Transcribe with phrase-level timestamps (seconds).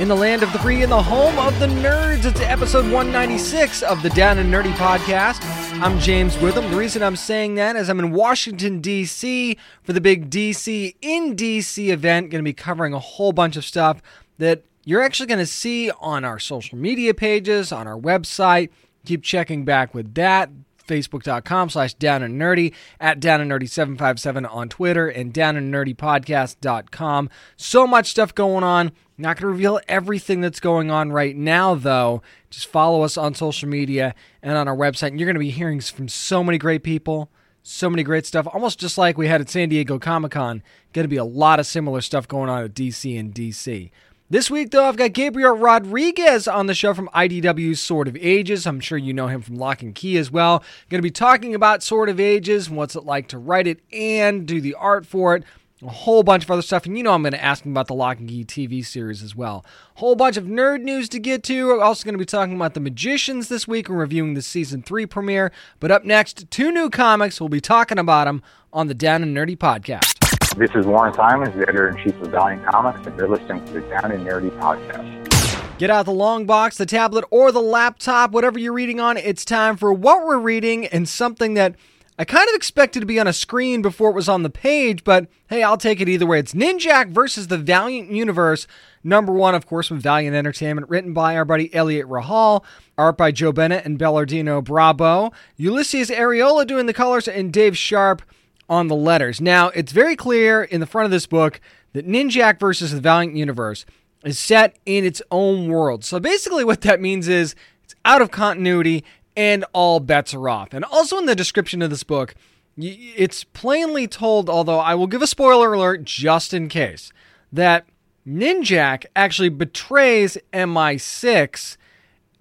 [0.00, 3.82] In the land of the free and the home of the nerds, it's episode 196
[3.82, 5.44] of the Down and Nerdy podcast.
[5.82, 6.70] I'm James Witham.
[6.70, 9.58] The reason I'm saying that is I'm in Washington, D.C.
[9.82, 12.30] for the big DC in DC event.
[12.30, 14.00] Going to be covering a whole bunch of stuff
[14.38, 18.70] that you're actually going to see on our social media pages, on our website.
[19.04, 20.48] Keep checking back with that
[20.88, 25.72] facebook.com slash down and nerdy at down and nerdy 757 on twitter and down and
[25.72, 31.12] nerdy podcast.com so much stuff going on not going to reveal everything that's going on
[31.12, 35.26] right now though just follow us on social media and on our website and you're
[35.26, 37.30] going to be hearing from so many great people
[37.62, 41.08] so many great stuff almost just like we had at san diego comic-con going to
[41.08, 43.90] be a lot of similar stuff going on at dc and dc
[44.30, 48.64] this week, though, I've got Gabriel Rodriguez on the show from IDW's Sword of Ages.
[48.64, 50.62] I'm sure you know him from Locke and Key as well.
[50.88, 53.80] Going to be talking about Sword of Ages and what's it like to write it
[53.92, 55.42] and do the art for it.
[55.82, 56.84] A whole bunch of other stuff.
[56.84, 59.22] And you know, I'm going to ask him about the Locke and Key TV series
[59.22, 59.64] as well.
[59.94, 61.68] Whole bunch of nerd news to get to.
[61.68, 64.82] We're also going to be talking about The Magicians this week and reviewing the season
[64.82, 65.52] three premiere.
[65.78, 67.40] But up next, two new comics.
[67.40, 68.42] We'll be talking about them
[68.74, 70.18] on the Down and Nerdy podcast.
[70.58, 73.72] This is Warren Simons, the editor in chief of Valiant Comics, and you're listening to
[73.72, 75.78] the Down and Nerdy podcast.
[75.78, 79.16] Get out the long box, the tablet, or the laptop, whatever you're reading on.
[79.16, 81.74] It's time for what we're reading and something that
[82.20, 85.04] I kind of expected to be on a screen before it was on the page,
[85.04, 86.38] but hey, I'll take it either way.
[86.38, 88.66] It's Ninjak versus the Valiant Universe.
[89.02, 92.62] Number one, of course, from Valiant Entertainment, written by our buddy Eliot Rahal,
[92.98, 98.20] art by Joe Bennett and Belardino Brabo, Ulises Arreola doing the colors, and Dave Sharpe
[98.68, 99.40] on the letters.
[99.40, 101.58] Now, it's very clear in the front of this book
[101.94, 103.86] that Ninjak versus the Valiant Universe
[104.26, 106.04] is set in its own world.
[106.04, 110.72] So basically, what that means is it's out of continuity and all bets are off.
[110.72, 112.34] And also in the description of this book,
[112.76, 117.12] it's plainly told, although I will give a spoiler alert just in case,
[117.52, 117.86] that
[118.26, 121.76] Ninjak actually betrays MI6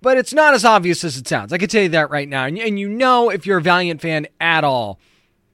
[0.01, 1.51] but it's not as obvious as it sounds.
[1.51, 2.45] I can tell you that right now.
[2.45, 4.99] And, you know, if you're a Valiant fan at all,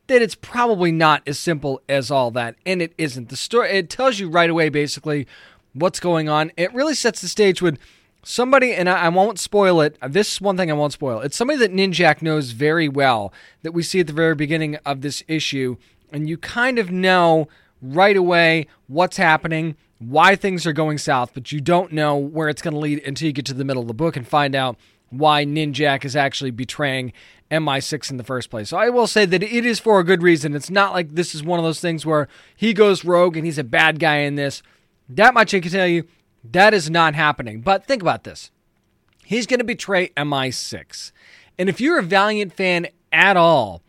[0.07, 3.29] that it's probably not as simple as all that, and it isn't.
[3.29, 5.25] The story it tells you right away, basically,
[5.73, 6.51] what's going on.
[6.57, 7.79] It really sets the stage with
[8.25, 9.97] somebody, and I, I won't spoil it.
[10.01, 11.21] Uh, this is one thing I won't spoil.
[11.21, 13.31] It's somebody that Ninjak knows very well
[13.61, 15.77] that we see at the very beginning of this issue,
[16.11, 17.47] and you kind of know
[17.81, 22.61] right away what's happening, why things are going south, but you don't know where it's
[22.61, 24.75] going to lead until you get to the middle of the book and find out
[25.09, 27.13] why Ninjak is actually betraying
[27.51, 28.69] MI6 in the first place.
[28.69, 30.55] So I will say that it is for a good reason.
[30.55, 33.59] It's not like this is one of those things where he goes rogue and he's
[33.59, 34.63] a bad guy in this.
[35.07, 36.07] That much I can tell you,
[36.53, 37.61] that is not happening.
[37.61, 38.51] But think about this.
[39.23, 41.11] He's going to betray MI6.
[41.57, 43.81] And if you're a Valiant fan at all,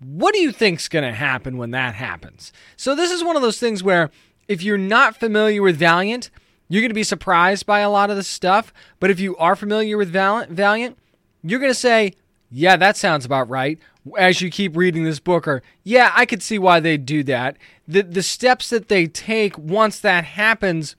[0.00, 2.52] what do you think's going to happen when that happens?
[2.76, 4.10] So this is one of those things where
[4.48, 6.30] if you're not familiar with Valiant,
[6.68, 8.72] you're going to be surprised by a lot of this stuff.
[8.98, 10.98] But if you are familiar with Valiant, Valiant
[11.42, 12.14] you're going to say,
[12.50, 13.78] yeah, that sounds about right.
[14.16, 17.56] As you keep reading this book, or yeah, I could see why they do that.
[17.86, 20.96] The the steps that they take once that happens,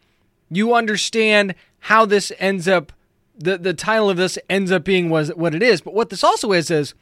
[0.53, 2.91] you understand how this ends up.
[3.35, 5.81] The the title of this ends up being was what it is.
[5.81, 6.93] But what this also is is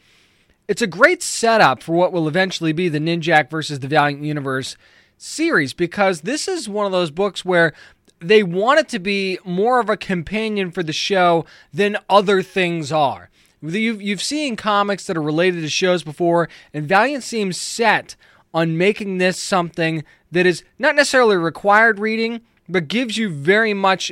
[0.68, 4.78] it's a great setup for what will eventually be the Ninjak versus the Valiant Universe
[5.18, 7.74] series because this is one of those books where
[8.20, 12.92] they want it to be more of a companion for the show than other things
[12.92, 13.30] are.
[13.62, 18.16] You've, you've seen comics that are related to shows before, and Valiant seems set
[18.54, 24.12] on making this something that is not necessarily required reading, but gives you very much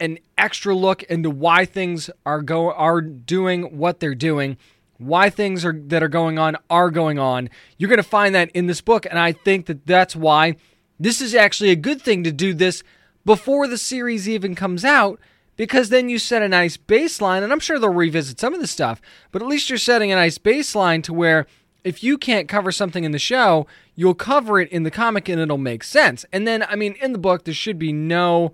[0.00, 4.56] an extra look into why things are go are doing what they're doing,
[4.98, 7.50] why things are that are going on are going on.
[7.76, 10.56] You're going to find that in this book, and I think that that's why
[10.98, 12.82] this is actually a good thing to do this
[13.24, 15.20] before the series even comes out
[15.56, 18.66] because then you set a nice baseline, and I'm sure they'll revisit some of the
[18.66, 19.02] stuff,
[19.32, 21.46] but at least you're setting a nice baseline to where
[21.84, 25.40] if you can't cover something in the show, you'll cover it in the comic and
[25.40, 26.24] it'll make sense.
[26.32, 28.52] And then, I mean, in the book, there should be no.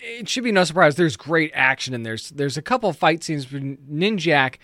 [0.00, 0.94] It should be no surprise.
[0.94, 4.56] There's great action and there's there's a couple fight scenes between Ninjak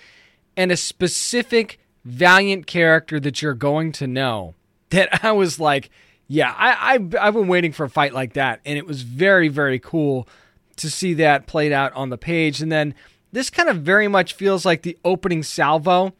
[0.57, 4.55] and a specific valiant character that you're going to know.
[4.91, 5.91] That I was like,
[6.29, 9.49] yeah, I, I I've been waiting for a fight like that, and it was very
[9.49, 10.29] very cool
[10.77, 12.61] to see that played out on the page.
[12.61, 12.95] And then
[13.33, 16.15] this kind of very much feels like the opening salvo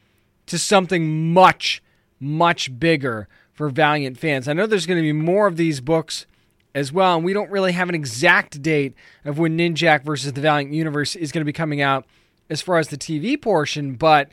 [0.47, 1.81] to something much,
[2.19, 4.47] much bigger for Valiant fans.
[4.47, 6.25] I know there's going to be more of these books
[6.73, 8.93] as well, and we don't really have an exact date
[9.23, 12.05] of when Ninjak versus the Valiant Universe is going to be coming out
[12.49, 14.31] as far as the TV portion, but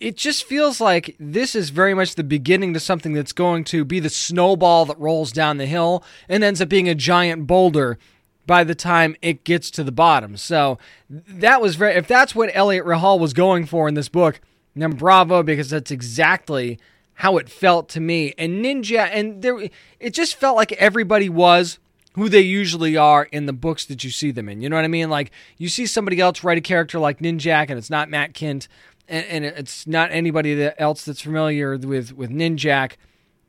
[0.00, 3.84] it just feels like this is very much the beginning to something that's going to
[3.84, 7.98] be the snowball that rolls down the hill and ends up being a giant boulder
[8.46, 10.36] by the time it gets to the bottom.
[10.36, 14.40] So that was very if that's what Eliot Rahal was going for in this book,
[14.76, 16.78] then bravo because that's exactly
[17.14, 18.34] how it felt to me.
[18.38, 19.68] And Ninja and there
[20.00, 21.78] it just felt like everybody was
[22.14, 24.60] who they usually are in the books that you see them in.
[24.60, 25.10] You know what I mean?
[25.10, 28.68] Like you see somebody else write a character like Ninjak and it's not Matt Kindt,
[29.08, 32.92] and, and it's not anybody else that's familiar with with Ninjak.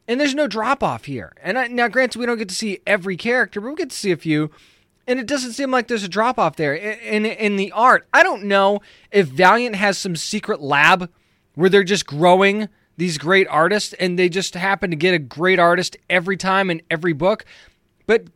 [0.07, 1.31] And there's no drop off here.
[1.41, 3.95] And I, now, granted, we don't get to see every character, but we get to
[3.95, 4.51] see a few.
[5.07, 8.07] And it doesn't seem like there's a drop off there in, in in the art.
[8.13, 11.09] I don't know if Valiant has some secret lab
[11.55, 15.59] where they're just growing these great artists and they just happen to get a great
[15.59, 17.45] artist every time in every book.
[18.05, 18.27] But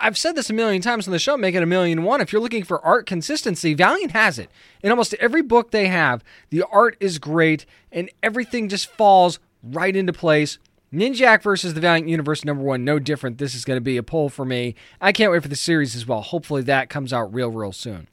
[0.00, 2.20] I've said this a million times on the show, make it a million one.
[2.20, 4.50] If you're looking for art consistency, Valiant has it.
[4.82, 9.94] In almost every book they have, the art is great and everything just falls right
[9.94, 10.58] into place.
[10.92, 13.38] Ninjak versus the Valiant Universe number one, no different.
[13.38, 14.74] This is going to be a poll for me.
[15.00, 16.22] I can't wait for the series as well.
[16.22, 18.08] Hopefully that comes out real, real soon.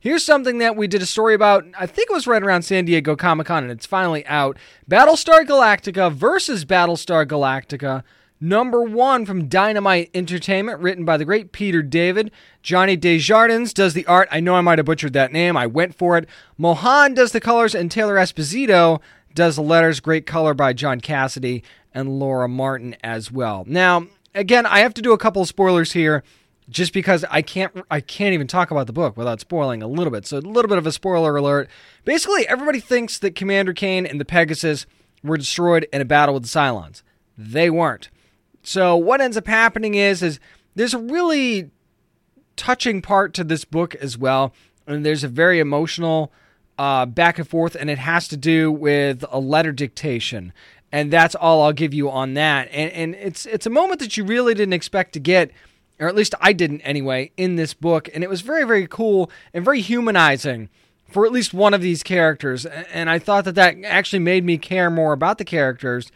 [0.00, 2.84] Here's something that we did a story about, I think it was right around San
[2.84, 8.04] Diego Comic Con, and it's finally out Battlestar Galactica versus Battlestar Galactica
[8.40, 12.30] Number one from Dynamite Entertainment, written by the great Peter David.
[12.62, 14.28] Johnny Desjardins does the art.
[14.30, 15.56] I know I might have butchered that name.
[15.56, 16.28] I went for it.
[16.58, 19.00] Mohan does the colors, and Taylor Esposito
[19.34, 19.98] does the letters.
[20.00, 21.62] Great color by John Cassaday
[21.94, 23.64] and Laura Martin as well.
[23.66, 26.22] Now, again, I have to do a couple of spoilers here
[26.68, 30.10] just because I can't I can't even talk about the book without spoiling a little
[30.10, 30.26] bit.
[30.26, 31.68] So a little bit of a spoiler alert.
[32.04, 34.86] Basically, everybody thinks that Commander Cain and the Pegasus
[35.22, 37.02] were destroyed in a battle with the Cylons.
[37.36, 38.10] They weren't.
[38.62, 40.40] So what ends up happening is is
[40.74, 41.70] there's a really
[42.56, 44.54] touching part to this book as well,
[44.86, 46.32] and there's a very emotional
[46.78, 50.52] uh, back and forth, and it has to do with a letter dictation,
[50.94, 52.68] and that's all I'll give you on that.
[52.70, 55.50] And and it's it's a moment that you really didn't expect to get,
[55.98, 59.28] or at least I didn't anyway, in this book, and it was very very cool
[59.52, 60.68] and very humanizing
[61.10, 64.56] for at least one of these characters, and I thought that that actually made me
[64.56, 66.12] care more about the characters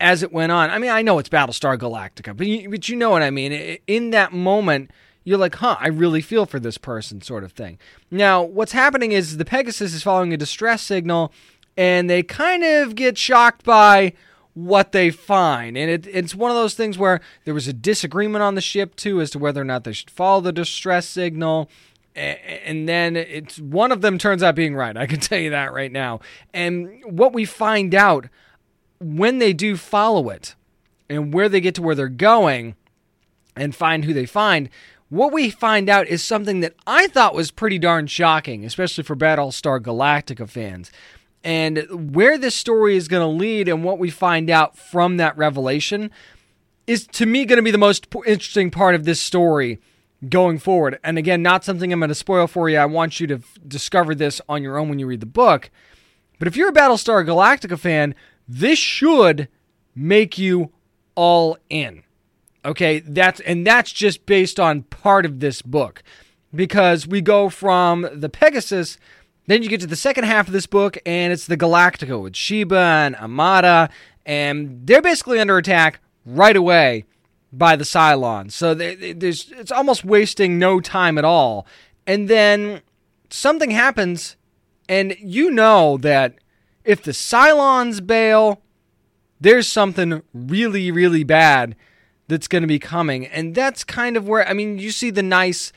[0.00, 0.70] as it went on.
[0.70, 3.52] I mean, I know it's Battlestar Galactica, but you, but you know what I mean.
[3.86, 4.90] In that moment,
[5.24, 7.78] you're like, huh, I really feel for this person, sort of thing.
[8.10, 11.32] Now, what's happening is the Pegasus is following a distress signal,
[11.78, 14.12] and they kind of get shocked by
[14.52, 15.78] what they find.
[15.78, 18.96] And it, it's one of those things where there was a disagreement on the ship,
[18.96, 21.70] too, as to whether or not they should follow the distress signal.
[22.16, 24.96] And then it's one of them turns out being right.
[24.96, 26.18] I can tell you that right now.
[26.52, 28.26] And what we find out
[28.98, 30.56] when they do follow it
[31.08, 32.74] and where they get to where they're going
[33.54, 34.68] and find who they find,
[35.10, 39.14] what we find out is something that I thought was pretty darn shocking, especially for
[39.14, 40.90] Battlestar Galactica fans.
[41.44, 45.36] And where this story is going to lead and what we find out from that
[45.36, 46.10] revelation
[46.86, 49.78] is to me going to be the most interesting part of this story
[50.28, 50.98] going forward.
[51.04, 52.78] And again, not something I'm going to spoil for you.
[52.78, 55.70] I want you to f- discover this on your own when you read the book.
[56.38, 58.14] But if you're a Battlestar Galactica fan,
[58.48, 59.48] this should
[59.94, 60.72] make you
[61.14, 62.02] all in.
[62.64, 66.02] Okay, that's and that's just based on part of this book
[66.54, 68.98] because we go from the Pegasus
[69.48, 72.36] then you get to the second half of this book and it's the Galactica with
[72.36, 73.88] Sheba and Amada,
[74.26, 77.06] and they're basically under attack right away
[77.50, 78.52] by the Cylons.
[78.52, 81.66] So they, they, there's it's almost wasting no time at all.
[82.06, 82.82] And then
[83.30, 84.36] something happens
[84.86, 86.34] and you know that
[86.84, 88.60] if the Cylons bail,
[89.40, 91.74] there's something really, really bad
[92.28, 93.26] that's going to be coming.
[93.26, 95.72] And that's kind of where, I mean, you see the nice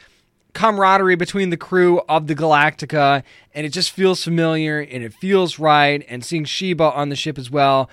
[0.53, 5.59] camaraderie between the crew of the Galactica, and it just feels familiar and it feels
[5.59, 6.05] right.
[6.07, 7.89] And seeing Sheba on the ship as well.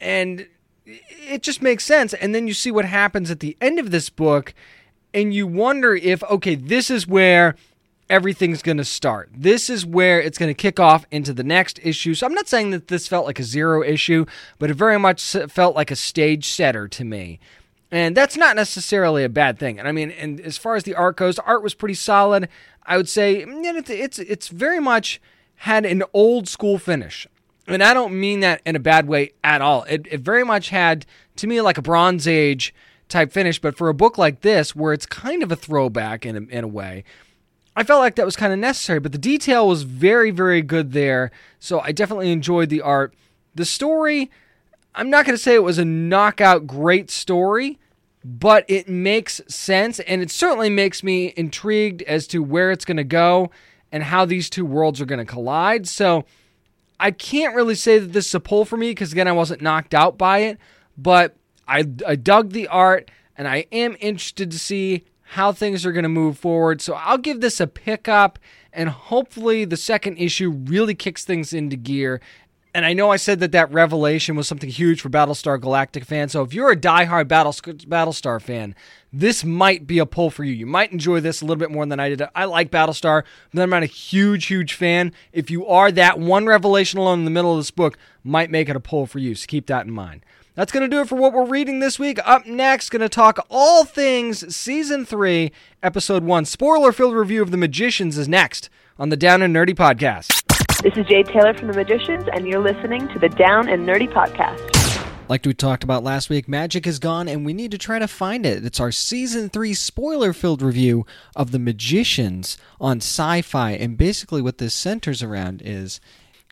[0.00, 0.46] And
[0.86, 2.14] it just makes sense.
[2.14, 4.54] And then you see what happens at the end of this book,
[5.12, 7.56] and you wonder if, okay, this is where
[8.10, 9.28] everything's going to start.
[9.34, 12.14] This is where it's going to kick off into the next issue.
[12.14, 14.24] So I'm not saying that this felt like a zero issue,
[14.58, 17.38] but it very much felt like a stage setter to me.
[17.90, 19.78] And that's not necessarily a bad thing.
[19.78, 22.48] And I mean, and as far as the art goes, art was pretty solid.
[22.84, 25.20] I would say mm, it's it's it's very much
[25.56, 27.26] had an old school finish.
[27.66, 29.82] And I don't mean that in a bad way at all.
[29.84, 31.04] It, it very much had,
[31.36, 32.74] to me, like a Bronze Age
[33.08, 33.60] type finish.
[33.60, 36.64] But for a book like this, where it's kind of a throwback in a, in
[36.64, 37.04] a way,
[37.76, 39.00] I felt like that was kind of necessary.
[39.00, 41.30] But the detail was very, very good there.
[41.60, 43.12] So I definitely enjoyed the art.
[43.54, 44.30] The story,
[44.94, 47.78] I'm not going to say it was a knockout great story,
[48.24, 50.00] but it makes sense.
[50.00, 53.50] And it certainly makes me intrigued as to where it's going to go
[53.92, 55.86] and how these two worlds are going to collide.
[55.86, 56.24] So
[57.00, 59.62] I can't really say that this is a pull for me because, again, I wasn't
[59.62, 60.58] knocked out by it,
[60.96, 65.92] but I, I dug the art and I am interested to see how things are
[65.92, 66.80] going to move forward.
[66.80, 68.38] So I'll give this a pickup
[68.72, 72.20] and hopefully the second issue really kicks things into gear.
[72.74, 76.32] And I know I said that that revelation was something huge for Battlestar Galactica fans.
[76.32, 78.74] So if you're a diehard Battlestar fan,
[79.12, 80.52] this might be a pull for you.
[80.52, 82.22] You might enjoy this a little bit more than I did.
[82.34, 85.12] I like Battlestar, but I'm not a huge, huge fan.
[85.32, 88.68] If you are, that one revelation alone in the middle of this book might make
[88.68, 89.34] it a pull for you.
[89.34, 90.24] So keep that in mind.
[90.54, 92.18] That's going to do it for what we're reading this week.
[92.24, 96.44] Up next, going to talk all things season three, episode one.
[96.44, 100.47] Spoiler filled review of The Magicians is next on the Down and Nerdy podcast.
[100.80, 104.08] This is Jade Taylor from The Magicians, and you're listening to the Down and Nerdy
[104.08, 105.28] podcast.
[105.28, 108.06] Like we talked about last week, magic is gone and we need to try to
[108.06, 108.64] find it.
[108.64, 111.04] It's our season three spoiler filled review
[111.34, 113.76] of The Magicians on Syfy.
[113.80, 116.00] And basically, what this centers around is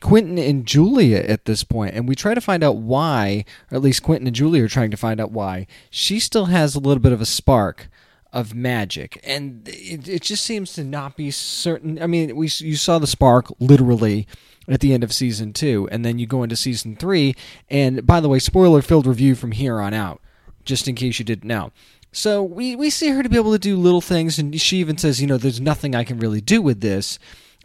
[0.00, 3.82] Quentin and Julia at this point, and we try to find out why, or at
[3.82, 7.00] least Quentin and Julia are trying to find out why, she still has a little
[7.00, 7.88] bit of a spark
[8.32, 12.00] of magic, and it, it just seems to not be certain.
[12.02, 14.26] I mean, we you saw the spark literally
[14.68, 17.34] at the end of season two, and then you go into season three.
[17.70, 20.20] And by the way, spoiler filled review from here on out,
[20.64, 21.72] just in case you didn't know.
[22.12, 24.96] So we, we see her to be able to do little things, and she even
[24.96, 27.18] says, you know, there's nothing I can really do with this.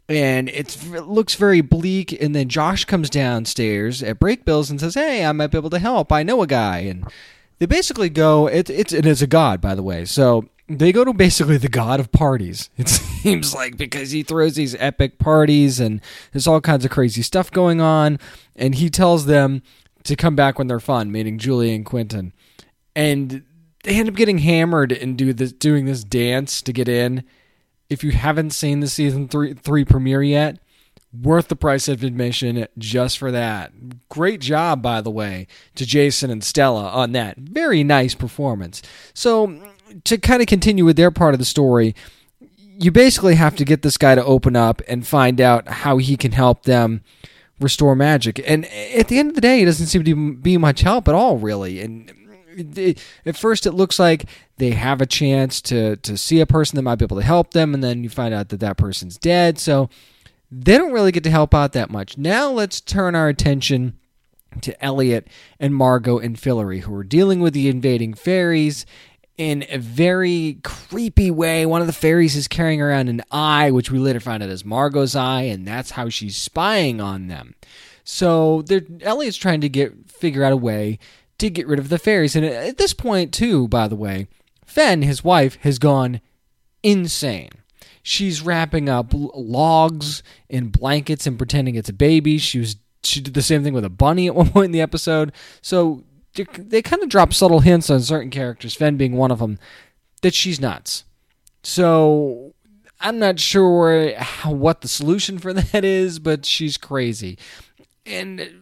[0.09, 2.11] And it looks very bleak.
[2.21, 5.79] And then Josh comes downstairs at Brakebills and says, hey, I might be able to
[5.79, 6.11] help.
[6.11, 6.79] I know a guy.
[6.79, 7.05] And
[7.61, 10.03] they basically go, it, it's, it is a god, by the way.
[10.03, 12.71] So they go to basically the god of parties.
[12.77, 16.01] It seems like because he throws these epic parties and
[16.33, 18.17] there's all kinds of crazy stuff going on,
[18.55, 19.61] and he tells them
[20.05, 22.33] to come back when they're fun, meaning Julie and Quentin,
[22.95, 23.43] and
[23.83, 27.23] they end up getting hammered and do this doing this dance to get in.
[27.91, 30.57] If you haven't seen the season three three premiere yet,
[31.13, 33.71] worth the price of admission just for that.
[34.09, 37.37] Great job, by the way, to Jason and Stella on that.
[37.37, 38.81] Very nice performance.
[39.13, 39.61] So
[40.05, 41.95] to kind of continue with their part of the story,
[42.79, 46.15] you basically have to get this guy to open up and find out how he
[46.15, 47.03] can help them
[47.59, 48.41] restore magic.
[48.45, 51.13] And at the end of the day, it doesn't seem to be much help at
[51.13, 51.81] all, really.
[51.81, 52.11] And
[53.25, 54.25] at first, it looks like
[54.57, 57.51] they have a chance to to see a person that might be able to help
[57.51, 59.59] them, and then you find out that that person's dead.
[59.59, 59.89] So
[60.51, 62.17] they don't really get to help out that much.
[62.17, 63.97] Now let's turn our attention
[64.61, 65.27] to Elliot
[65.59, 68.85] and Margot and Fillory, who are dealing with the invading fairies
[69.37, 71.65] in a very creepy way.
[71.65, 74.65] One of the fairies is carrying around an eye, which we later find out is
[74.65, 77.55] Margot's eye, and that's how she's spying on them.
[78.03, 78.63] So
[79.01, 80.99] Elliot's trying to get figure out a way
[81.37, 82.35] to get rid of the fairies.
[82.35, 84.27] And at this point, too, by the way,
[84.65, 86.21] Fen, his wife, has gone
[86.83, 87.49] insane.
[88.03, 92.37] She's wrapping up logs in blankets and pretending it's a baby.
[92.37, 94.81] She was she did the same thing with a bunny at one point in the
[94.81, 95.31] episode.
[95.61, 96.03] So
[96.33, 99.59] they kind of drop subtle hints on certain characters, Fen being one of them,
[100.21, 101.03] that she's nuts.
[101.63, 102.53] So
[102.99, 107.37] I'm not sure how, what the solution for that is, but she's crazy.
[108.05, 108.61] And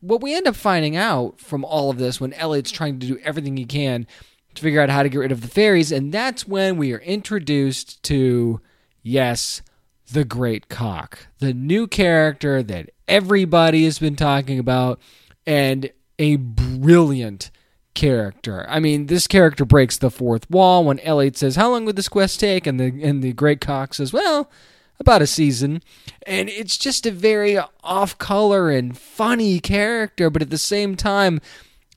[0.00, 3.18] what we end up finding out from all of this when Elliot's trying to do
[3.22, 4.06] everything he can
[4.54, 7.00] to figure out how to get rid of the fairies, and that's when we are
[7.00, 8.60] introduced to,
[9.02, 9.62] yes,
[10.12, 15.00] the Great Cock, the new character that everybody has been talking about.
[15.46, 17.50] And a brilliant
[17.94, 18.64] character.
[18.68, 22.08] I mean, this character breaks the fourth wall when Elliot says, "How long would this
[22.08, 24.50] quest take?" and the and the Great Cock says, "Well,
[25.00, 25.82] about a season."
[26.26, 31.40] And it's just a very off-color and funny character, but at the same time,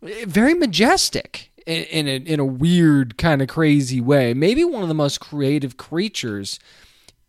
[0.01, 4.33] very majestic in, a, in a weird kind of crazy way.
[4.33, 6.59] Maybe one of the most creative creatures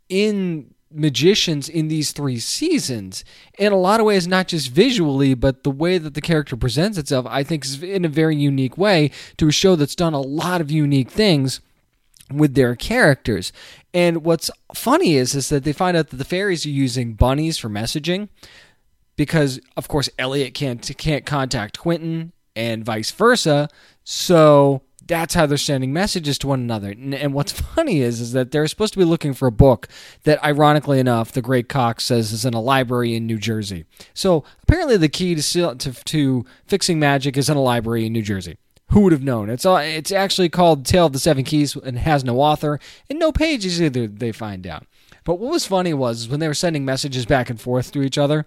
[0.09, 3.25] in magicians in these three seasons.
[3.59, 6.97] In a lot of ways not just visually but the way that the character presents
[6.97, 10.21] itself i think is in a very unique way to a show that's done a
[10.21, 11.61] lot of unique things
[12.33, 13.53] with their characters.
[13.95, 17.59] And what's funny is is that they find out that the fairies are using bunnies
[17.59, 18.29] for messaging
[19.17, 23.69] because of course elliot can't can't contact quentin and vice versa
[24.03, 26.91] so that's how they're sending messages to one another.
[26.91, 29.89] And, what's funny is is that they're supposed to be looking for a book
[30.25, 33.85] that, ironically enough, the Great Cox says is in a library in New Jersey.
[34.15, 38.23] So apparently, the key to to, to fixing magic is in a library in New
[38.23, 38.59] Jersey.
[38.91, 39.51] Who would have known?
[39.51, 42.79] It's all, it's actually called Tale of the Seven Keys and has no author
[43.11, 44.07] and no pages either.
[44.07, 44.87] They find out.
[45.25, 48.17] But what was funny was when they were sending messages back and forth to each
[48.17, 48.47] other,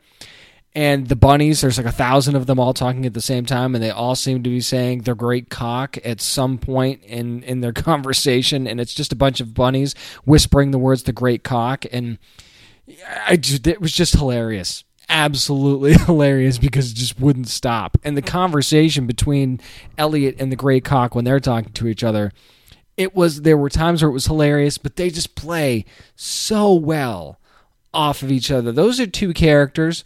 [0.76, 3.76] and the bunnies, there's like a thousand of them all talking at the same time,
[3.76, 7.62] and they all seem to be saying their great cock at some point in in
[7.62, 9.94] their conversation, and it's just a bunch of bunnies
[10.26, 12.18] whispering the words "the great cock," and
[13.28, 17.98] I just, it was just hilarious absolutely hilarious because it just wouldn't stop.
[18.04, 19.60] And the conversation between
[19.98, 22.32] Elliot and the Great Cock when they're talking to each other,
[22.96, 25.86] it was there were times where it was hilarious, but they just play
[26.16, 27.40] so well
[27.94, 28.72] off of each other.
[28.72, 30.04] Those are two characters.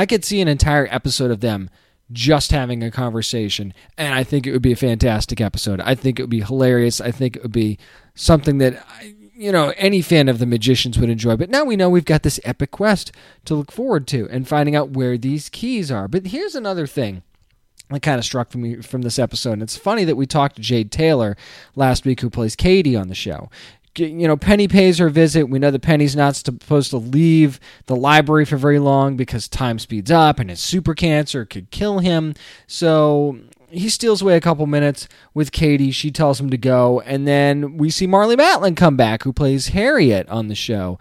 [0.00, 1.68] I could see an entire episode of them
[2.10, 5.78] just having a conversation, and I think it would be a fantastic episode.
[5.78, 7.02] I think it would be hilarious.
[7.02, 7.78] I think it would be
[8.14, 8.82] something that
[9.34, 11.36] you know, any fan of the magicians would enjoy.
[11.36, 13.12] But now we know we've got this epic quest
[13.44, 16.08] to look forward to and finding out where these keys are.
[16.08, 17.22] But here's another thing
[17.90, 19.52] that kind of struck me from this episode.
[19.52, 21.36] And it's funny that we talked to Jade Taylor
[21.74, 23.50] last week, who plays Katie on the show.
[24.08, 25.48] You know, Penny pays her visit.
[25.48, 29.78] We know that Penny's not supposed to leave the library for very long because time
[29.78, 32.34] speeds up and his super cancer could kill him.
[32.66, 33.38] So
[33.68, 35.90] he steals away a couple minutes with Katie.
[35.90, 39.68] She tells him to go, and then we see Marlee Matlin come back, who plays
[39.68, 40.98] Harriet on the show.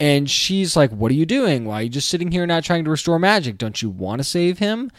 [0.00, 1.64] And she's like, "What are you doing?
[1.64, 3.58] Why are you just sitting here not trying to restore magic?
[3.58, 4.90] Don't you want to save him?"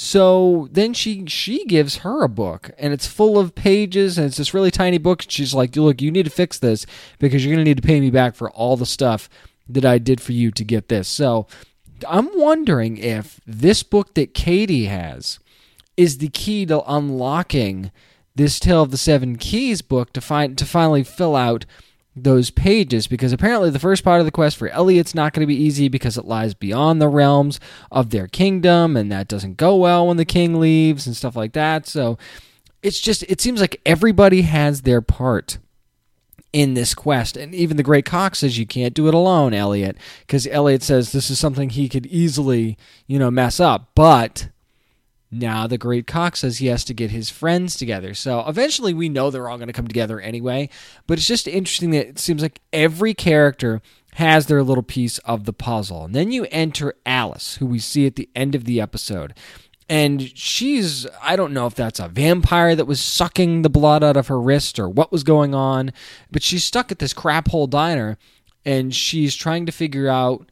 [0.00, 4.36] So then she she gives her a book, and it's full of pages, and it's
[4.36, 5.24] this really tiny book.
[5.26, 6.86] She's like, "Look, you need to fix this
[7.18, 9.28] because you're going to need to pay me back for all the stuff
[9.68, 11.48] that I did for you to get this." So
[12.08, 15.40] I'm wondering if this book that Katie has
[15.96, 17.90] is the key to unlocking
[18.36, 21.66] this Tale of the Seven Keys book to find to finally fill out
[22.24, 25.46] those pages because apparently the first part of the quest for Elliot's not going to
[25.46, 27.60] be easy because it lies beyond the realms
[27.90, 31.52] of their kingdom and that doesn't go well when the king leaves and stuff like
[31.52, 31.86] that.
[31.86, 32.18] So
[32.82, 35.58] it's just it seems like everybody has their part
[36.52, 37.36] in this quest.
[37.36, 41.12] And even the Great Cock says you can't do it alone, Elliot, because Elliot says
[41.12, 43.90] this is something he could easily, you know, mess up.
[43.94, 44.48] But
[45.30, 48.14] now the great cock says he has to get his friends together.
[48.14, 50.70] So eventually we know they're all going to come together anyway.
[51.06, 53.82] But it's just interesting that it seems like every character
[54.14, 56.04] has their little piece of the puzzle.
[56.04, 59.34] And then you enter Alice, who we see at the end of the episode.
[59.90, 64.16] And she's, I don't know if that's a vampire that was sucking the blood out
[64.16, 65.92] of her wrist or what was going on,
[66.30, 68.18] but she's stuck at this crap hole diner
[68.64, 70.50] and she's trying to figure out,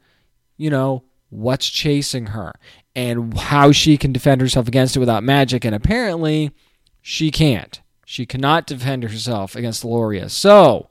[0.55, 2.53] you know, what's chasing her
[2.97, 5.63] and how she can defend herself against it without magic.
[5.63, 6.51] And apparently,
[6.99, 7.79] she can't.
[8.05, 10.29] She cannot defend herself against Loria.
[10.29, 10.89] So,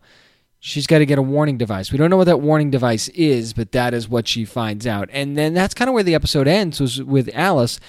[0.60, 1.90] she's got to get a warning device.
[1.90, 5.08] We don't know what that warning device is, but that is what she finds out.
[5.10, 7.80] And then that's kind of where the episode ends was with Alice.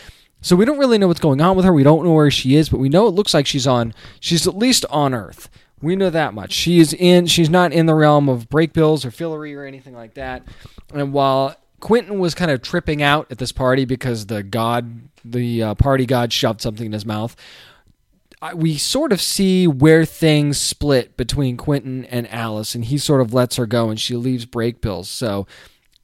[0.41, 1.73] So we don't really know what's going on with her.
[1.73, 4.47] We don't know where she is, but we know it looks like she's on she's
[4.47, 5.47] at least on Earth.
[5.79, 6.53] We know that much.
[6.53, 10.15] She is in she's not in the realm of Brakebills or Fillory or anything like
[10.15, 10.43] that.
[10.91, 15.61] And while Quentin was kind of tripping out at this party because the god, the
[15.63, 17.35] uh, party god, shoved something in his mouth.
[18.53, 23.33] We sort of see where things split between Quentin and Alice, and he sort of
[23.33, 25.05] lets her go, and she leaves Brakebills.
[25.05, 25.47] So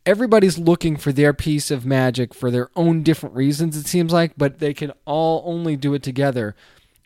[0.06, 4.34] everybody's looking for their piece of magic for their own different reasons, it seems like,
[4.36, 6.56] but they can all only do it together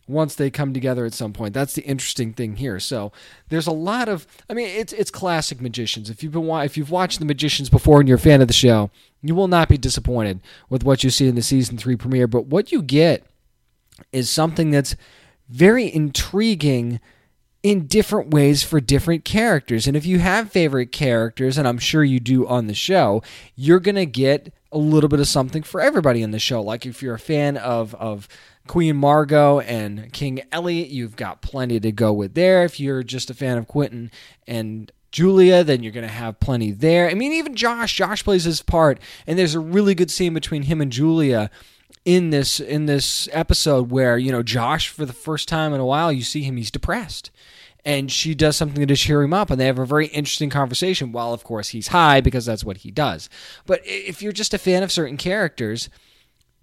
[0.07, 1.53] once they come together at some point.
[1.53, 2.79] That's the interesting thing here.
[2.79, 3.11] So
[3.49, 6.09] there's a lot of I mean it's it's classic magicians.
[6.09, 8.53] If you've been if you've watched the magicians before and you're a fan of the
[8.53, 8.89] show,
[9.21, 10.39] you will not be disappointed
[10.69, 13.25] with what you see in the season 3 premiere, but what you get
[14.11, 14.95] is something that's
[15.49, 16.99] very intriguing
[17.63, 19.87] in different ways for different characters.
[19.87, 23.23] And if you have favorite characters, and I'm sure you do on the show,
[23.55, 26.61] you're going to get a little bit of something for everybody in the show.
[26.61, 28.27] Like if you're a fan of of
[28.67, 32.63] Queen Margot and King Elliot, you've got plenty to go with there.
[32.63, 34.11] If you're just a fan of Quentin
[34.45, 37.09] and Julia, then you're going to have plenty there.
[37.09, 40.63] I mean, even Josh, Josh plays his part, and there's a really good scene between
[40.63, 41.49] him and Julia
[42.05, 45.85] in this in this episode where you know Josh, for the first time in a
[45.85, 47.31] while, you see him, he's depressed.
[47.85, 51.13] And she does something to cheer him up, and they have a very interesting conversation.
[51.13, 53.29] While, of course, he's high because that's what he does.
[53.65, 55.89] But if you're just a fan of certain characters,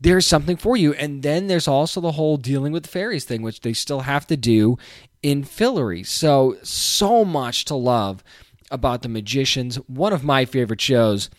[0.04, 0.92] there's something for you.
[0.92, 4.26] And then there's also the whole dealing with the fairies thing, which they still have
[4.26, 4.76] to do
[5.22, 6.06] in Fillory.
[6.06, 8.22] So, so much to love
[8.70, 9.76] about The Magicians.
[9.88, 11.30] One of my favorite shows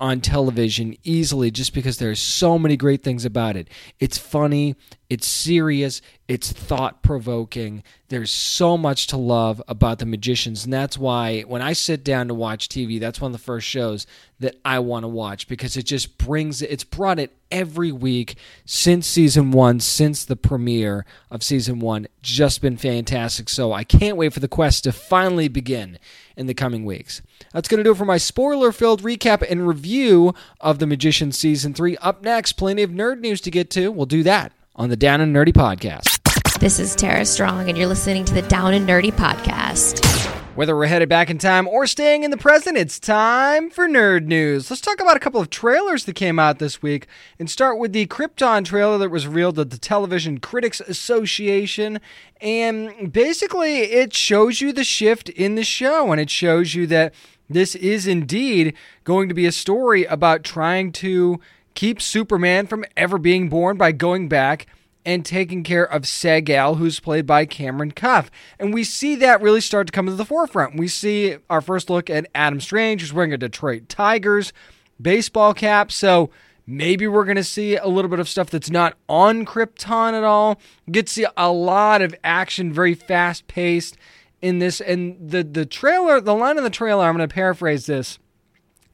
[0.00, 3.68] on television easily just because there's so many great things about it.
[4.00, 4.74] It's funny,
[5.10, 7.82] It's serious, it's thought provoking.
[8.08, 10.64] There's so much to love about the magicians.
[10.64, 13.66] And that's why when I sit down to watch TV, that's one of the first
[13.66, 14.06] shows
[14.38, 18.36] that I want to watch because it just brings it, it's brought it every week
[18.64, 22.06] since season one, since the premiere of season one.
[22.22, 23.48] Just been fantastic.
[23.48, 25.98] So I can't wait for the quest to finally begin
[26.36, 27.20] in the coming weeks.
[27.52, 31.32] That's going to do it for my spoiler filled recap and review of The Magician
[31.32, 31.96] Season 3.
[31.98, 33.90] Up next, plenty of nerd news to get to.
[33.90, 36.18] We'll do that on the Down and Nerdy podcast.
[36.60, 40.39] This is Tara Strong, and you're listening to the Down and Nerdy podcast.
[40.60, 44.26] Whether we're headed back in time or staying in the present, it's time for nerd
[44.26, 44.68] news.
[44.68, 47.06] Let's talk about a couple of trailers that came out this week
[47.38, 51.98] and start with the Krypton trailer that was revealed at the Television Critics Association.
[52.42, 57.14] And basically, it shows you the shift in the show and it shows you that
[57.48, 61.40] this is indeed going to be a story about trying to
[61.72, 64.66] keep Superman from ever being born by going back
[65.04, 68.30] and taking care of Seg-El, who's played by Cameron Cuffe.
[68.58, 70.76] And we see that really start to come to the forefront.
[70.76, 74.52] We see our first look at Adam Strange, who's wearing a Detroit Tigers
[75.00, 75.90] baseball cap.
[75.90, 76.30] So
[76.66, 80.24] maybe we're going to see a little bit of stuff that's not on Krypton at
[80.24, 80.60] all.
[80.90, 83.96] get to see a lot of action, very fast paced
[84.42, 84.80] in this.
[84.80, 88.18] And the, the trailer, the line in the trailer, I'm going to paraphrase this,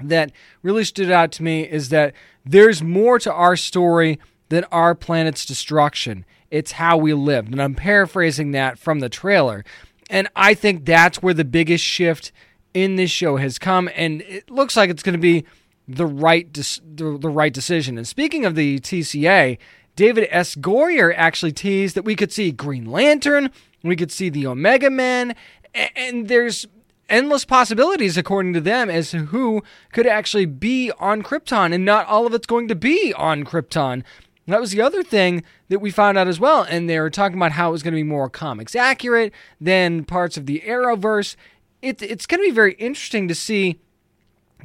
[0.01, 0.31] that
[0.63, 2.15] really stood out to me is that
[2.45, 6.25] there's more to our story than our planet's destruction.
[6.51, 7.53] It's how we lived.
[7.53, 9.65] And I'm paraphrasing that from the trailer.
[10.09, 12.33] And I think that's where the biggest shift
[12.75, 13.89] in this show has come.
[13.95, 15.45] And it looks like it's going to be
[15.89, 17.97] the right, de- the, right decision.
[17.97, 19.59] And speaking of the TCA,
[19.97, 20.55] David S.
[20.55, 23.51] Goyer actually teased that we could see Green Lantern,
[23.83, 25.35] we could see the Omega Men,
[25.75, 26.67] and there's
[27.09, 32.07] endless possibilities, according to them, as to who could actually be on Krypton, and not
[32.07, 34.03] all of it's going to be on Krypton.
[34.47, 36.63] That was the other thing that we found out as well.
[36.63, 40.05] And they were talking about how it was going to be more comics accurate than
[40.05, 41.37] parts of the Arrowverse.
[41.83, 43.81] It, it's going to be very interesting to see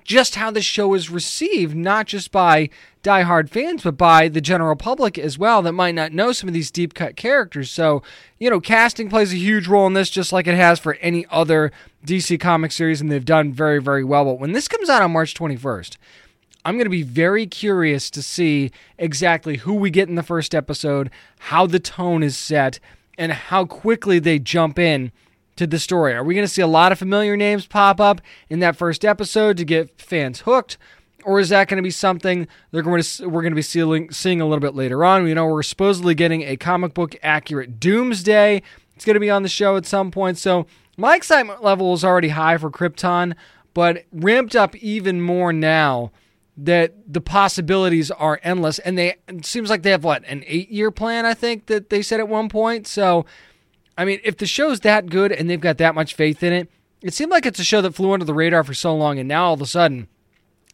[0.04, 2.70] just how the show is received, not just by
[3.04, 6.54] diehard fans, but by the general public as well that might not know some of
[6.54, 7.72] these deep cut characters.
[7.72, 8.02] So,
[8.40, 11.26] you know, casting plays a huge role in this, just like it has for any
[11.30, 11.72] other
[12.06, 14.26] DC comic series, and they've done very, very well.
[14.26, 15.98] But when this comes out on March 21st,
[16.64, 20.54] I'm going to be very curious to see exactly who we get in the first
[20.54, 22.80] episode, how the tone is set,
[23.18, 25.12] and how quickly they jump in
[25.56, 26.14] to the story.
[26.14, 29.04] Are we going to see a lot of familiar names pop up in that first
[29.04, 30.78] episode to get fans hooked?
[31.24, 34.12] Or is that going to be something they're going to we're going to be seeing,
[34.12, 35.28] seeing a little bit later on?
[35.28, 38.62] You know we're supposedly getting a comic book accurate Doomsday.
[38.96, 40.38] It's going to be on the show at some point.
[40.38, 40.66] So
[40.98, 43.36] my excitement level is already high for Krypton,
[43.74, 46.12] but ramped up even more now
[46.58, 48.80] that the possibilities are endless.
[48.80, 51.90] And they it seems like they have what an 8 year plan I think that
[51.90, 52.88] they said at one point.
[52.88, 53.26] So
[53.98, 56.70] I mean if the show's that good and they've got that much faith in it
[57.02, 59.28] it seemed like it's a show that flew under the radar for so long and
[59.28, 60.08] now all of a sudden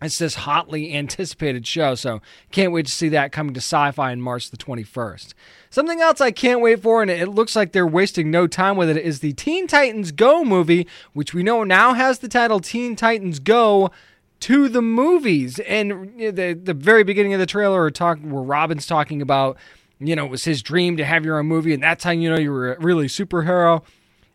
[0.02, 1.96] it's this hotly anticipated show.
[1.96, 5.34] So can't wait to see that coming to Syfy on March the 21st
[5.70, 8.90] something else I can't wait for and it looks like they're wasting no time with
[8.90, 12.96] it is the Teen Titans Go movie which we know now has the title Teen
[12.96, 13.92] Titans Go
[14.42, 15.60] to the movies.
[15.60, 19.58] And the the very beginning of the trailer, talk where Robin's talking about,
[20.00, 22.30] you know, it was his dream to have your own movie, and that's how you
[22.30, 23.84] know you were a really superhero.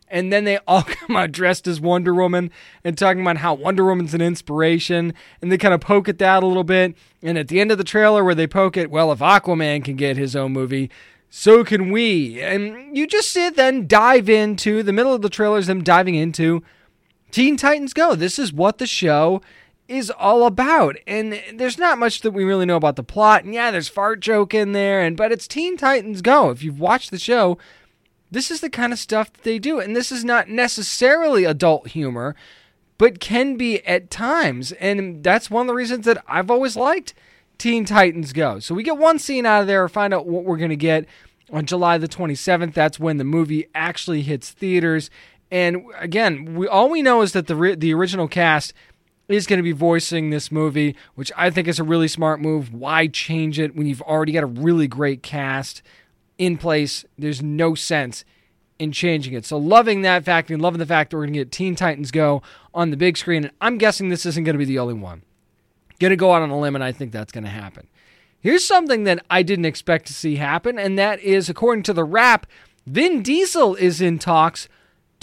[0.09, 2.51] And then they all come out dressed as Wonder Woman
[2.83, 5.13] and talking about how Wonder Woman's an inspiration.
[5.41, 6.95] And they kind of poke at that a little bit.
[7.23, 9.95] And at the end of the trailer, where they poke at, well, if Aquaman can
[9.95, 10.91] get his own movie,
[11.29, 12.39] so can we.
[12.41, 16.13] And you just sit then dive into the middle of the trailer is them diving
[16.13, 16.61] into
[17.31, 18.13] Teen Titans Go.
[18.13, 19.41] This is what the show
[19.87, 20.95] is all about.
[21.05, 23.43] And there's not much that we really know about the plot.
[23.43, 26.49] And yeah, there's fart joke in there, and but it's Teen Titans Go.
[26.49, 27.57] If you've watched the show,
[28.31, 29.79] this is the kind of stuff that they do.
[29.79, 32.35] And this is not necessarily adult humor,
[32.97, 34.71] but can be at times.
[34.73, 37.13] And that's one of the reasons that I've always liked
[37.57, 38.59] Teen Titans Go.
[38.59, 41.05] So we get one scene out of there, find out what we're going to get
[41.51, 42.73] on July the 27th.
[42.73, 45.09] That's when the movie actually hits theaters.
[45.51, 48.73] And again, we all we know is that the the original cast
[49.27, 52.73] is going to be voicing this movie, which I think is a really smart move.
[52.73, 55.81] Why change it when you've already got a really great cast
[56.37, 57.05] in place?
[57.17, 58.25] There's no sense
[58.79, 59.45] in changing it.
[59.45, 62.11] So loving that fact and loving the fact that we're going to get Teen Titans
[62.11, 62.41] Go
[62.73, 63.45] on the big screen.
[63.45, 65.23] And I'm guessing this isn't going to be the only one.
[65.99, 67.87] Going to go out on a limb, and I think that's going to happen.
[68.39, 72.03] Here's something that I didn't expect to see happen, and that is, according to the
[72.03, 72.45] Wrap,
[72.85, 74.67] Vin Diesel is in talks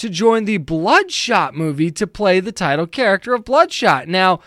[0.01, 4.09] to join the Bloodshot movie to play the title character of Bloodshot.
[4.09, 4.41] Now,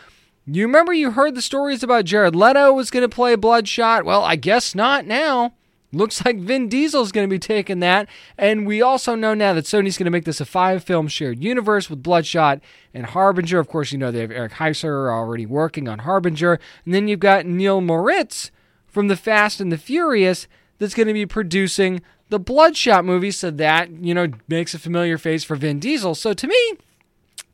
[0.47, 4.03] you remember you heard the stories about Jared Leto was going to play Bloodshot?
[4.03, 5.53] Well, I guess not now.
[5.91, 8.09] Looks like Vin Diesel's going to be taking that.
[8.35, 11.43] And we also know now that Sony's going to make this a five film shared
[11.43, 12.59] universe with Bloodshot
[12.91, 13.59] and Harbinger.
[13.59, 16.59] Of course, you know they have Eric Heisserer already working on Harbinger.
[16.83, 18.49] And then you've got Neal Moritz
[18.87, 20.47] from The Fast and the Furious
[20.79, 23.31] that's going to be producing the Bloodshot movie.
[23.31, 26.15] So that, you know, makes a familiar face for Vin Diesel.
[26.15, 26.73] So to me,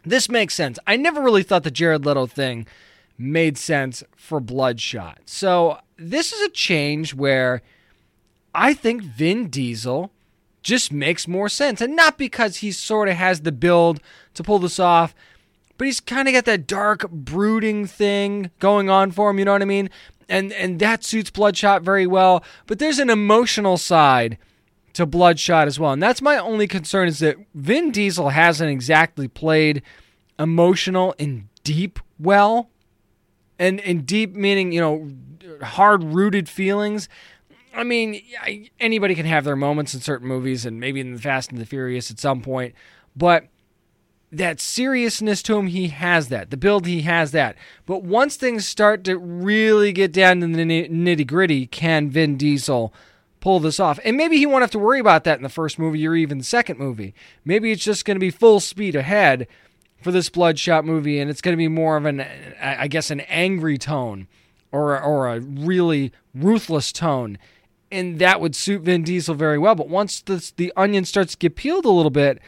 [0.04, 0.80] this makes sense.
[0.88, 2.66] I never really thought the Jared Leto thing
[3.18, 5.20] made sense for Bloodshot.
[5.26, 7.62] So this is a change where
[8.56, 10.12] I think Vin Diesel
[10.62, 11.82] just makes more sense.
[11.82, 14.02] And not because he sort of has the build
[14.34, 15.14] to pull this off,
[15.78, 19.54] but he's kind of got that dark, brooding thing going on for him, you know
[19.54, 19.90] what I mean?
[20.28, 22.44] And and that suits Bloodshot very well.
[22.68, 24.38] But there's an emotional side
[25.00, 25.94] to Bloodshot as well.
[25.94, 29.82] And that's my only concern is that Vin Diesel hasn't exactly played
[30.38, 32.70] emotional and deep well.
[33.58, 35.10] And and deep meaning, you know,
[35.66, 37.08] hard rooted feelings.
[37.74, 38.22] I mean,
[38.80, 41.66] anybody can have their moments in certain movies, and maybe in the Fast and the
[41.66, 42.74] Furious at some point,
[43.16, 43.48] but
[44.32, 46.52] that seriousness to him, he has that.
[46.52, 47.56] The build, he has that.
[47.86, 52.94] But once things start to really get down to the nitty gritty, can Vin Diesel
[53.40, 54.00] pull this off?
[54.04, 56.38] And maybe he won't have to worry about that in the first movie or even
[56.38, 57.14] the second movie.
[57.46, 59.48] Maybe it's just going to be full speed ahead
[60.02, 62.26] for this Bloodshot movie, and it's going to be more of an,
[62.62, 64.28] I guess, an angry tone
[64.72, 67.38] or or a really ruthless tone
[67.92, 69.76] and that would suit Vin Diesel very well.
[69.76, 72.40] But once this, the onion starts to get peeled a little bit,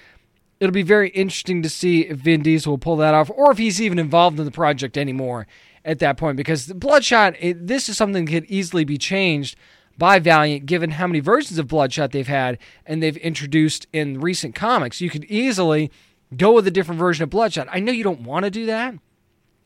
[0.60, 3.58] it'll be very interesting to see if Vin Diesel will pull that off, or if
[3.58, 5.48] he's even involved in the project anymore
[5.84, 6.38] at that point.
[6.38, 9.58] Because Bloodshot, it, this is something that could easily be changed
[10.02, 14.56] by Valiant, given how many versions of Bloodshot they've had and they've introduced in recent
[14.56, 15.00] comics.
[15.00, 15.92] You could easily
[16.36, 17.68] go with a different version of Bloodshot.
[17.72, 18.96] I know you don't want to do that,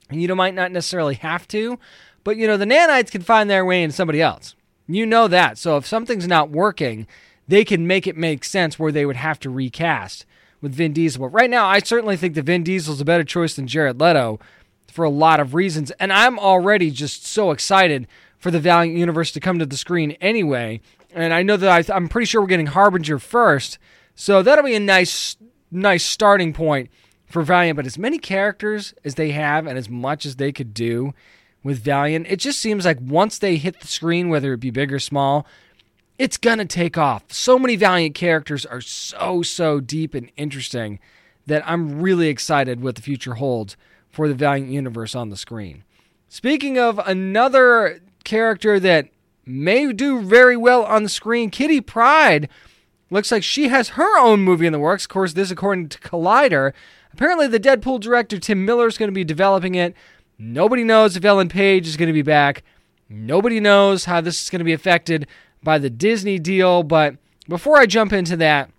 [0.09, 1.79] and you might not necessarily have to,
[2.25, 4.55] but you know the nanites can find their way into somebody else.
[4.87, 5.57] You know that.
[5.57, 7.07] So if something's not working,
[7.47, 10.25] they can make it make sense where they would have to recast
[10.59, 11.21] with Vin Diesel.
[11.21, 14.01] But right now, I certainly think that Vin Diesel is a better choice than Jared
[14.01, 14.41] Leto
[14.91, 15.91] for a lot of reasons.
[15.91, 18.05] And I'm already just so excited
[18.45, 20.79] for the Valiant universe to come to the screen anyway.
[21.15, 23.79] And I know that I, am pretty sure we're getting Harbinger first.
[24.13, 25.35] So that'll be a nice,
[25.71, 26.91] nice starting point
[27.25, 27.75] for Valiant.
[27.75, 31.15] But as many characters as they have and as much as they could do,
[31.63, 32.27] with Valiant.
[32.29, 35.47] It just seems like once they hit the screen, whether it be big or small,
[36.19, 37.23] it's to take off.
[37.33, 40.99] So many Valiant characters are so, so deep and interesting
[41.47, 43.75] that I'm really excited what the future holds
[44.11, 45.83] for the Valiant universe on the screen.
[46.29, 49.07] Speaking of another character that
[49.45, 52.49] may do very well on the screen, Kitty Pryde
[53.09, 55.05] looks like she has her own movie in the works.
[55.05, 56.73] Of course, this according to Collider.
[57.13, 59.95] Apparently, the Deadpool director Tim Miller is going to be developing it.
[60.37, 62.63] Nobody knows if Ellen Page is going to be back.
[63.07, 65.27] Nobody knows how this is going to be affected
[65.63, 66.83] by the Disney deal.
[66.83, 67.15] But
[67.47, 68.69] before I jump into that,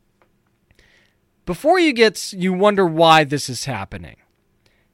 [1.46, 4.16] before you get you wonder why this is happening.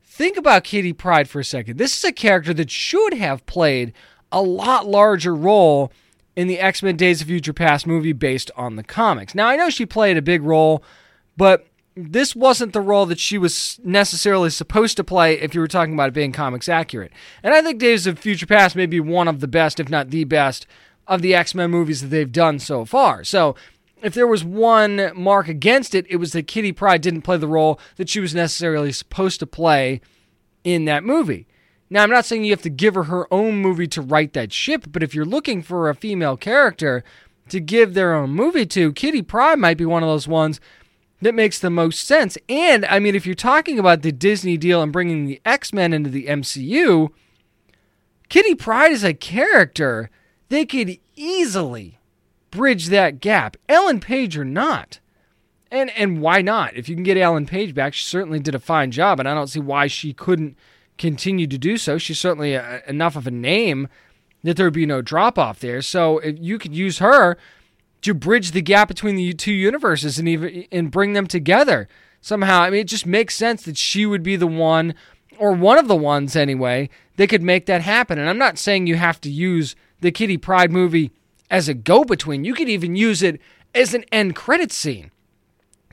[0.04, 1.78] Think about Kitty Pryde for a second.
[1.78, 3.94] This is a character that should have played
[4.32, 5.92] a lot larger role
[6.34, 9.34] in the X-Men Days of Future Past movie based on the comics.
[9.34, 10.82] Now I know she played a big role,
[11.36, 15.68] but this wasn't the role that she was necessarily supposed to play if you were
[15.68, 17.12] talking about it being comics accurate.
[17.42, 20.10] And I think Days of Future Past may be one of the best, if not
[20.10, 20.66] the best,
[21.06, 23.24] of the X Men movies that they've done so far.
[23.24, 23.54] So
[24.02, 27.46] if there was one mark against it, it was that Kitty Pryde didn't play the
[27.46, 30.00] role that she was necessarily supposed to play
[30.64, 31.46] in that movie.
[31.92, 34.50] Now, I'm not saying you have to give her her own movie to write that
[34.50, 37.04] ship, but if you're looking for a female character
[37.50, 40.58] to give their own movie to, Kitty Pryde might be one of those ones
[41.20, 42.38] that makes the most sense.
[42.48, 45.92] And I mean, if you're talking about the Disney deal and bringing the X Men
[45.92, 47.10] into the MCU,
[48.30, 50.08] Kitty Pryde is a character
[50.48, 51.98] they could easily
[52.50, 53.58] bridge that gap.
[53.68, 54.98] Ellen Page or not.
[55.70, 56.74] And and why not?
[56.74, 59.34] If you can get Ellen Page back, she certainly did a fine job, and I
[59.34, 60.56] don't see why she couldn't
[60.98, 61.98] continue to do so.
[61.98, 63.88] She's certainly a, enough of a name
[64.42, 65.82] that there would be no drop off there.
[65.82, 67.36] So if you could use her
[68.02, 71.88] to bridge the gap between the two universes and even and bring them together
[72.20, 72.62] somehow.
[72.62, 74.94] I mean, it just makes sense that she would be the one,
[75.38, 78.18] or one of the ones anyway, that could make that happen.
[78.18, 81.12] And I'm not saying you have to use the Kitty Pryde movie
[81.50, 82.44] as a go-between.
[82.44, 83.40] You could even use it
[83.74, 85.10] as an end credit scene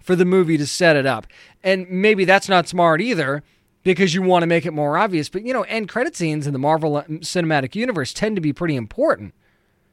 [0.01, 1.27] for the movie to set it up.
[1.63, 3.43] And maybe that's not smart either
[3.83, 5.29] because you want to make it more obvious.
[5.29, 8.53] But you know, end credit scenes in the Marvel uh, Cinematic Universe tend to be
[8.53, 9.33] pretty important.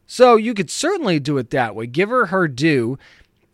[0.07, 1.87] So you could certainly do it that way.
[1.87, 2.99] Give her her due,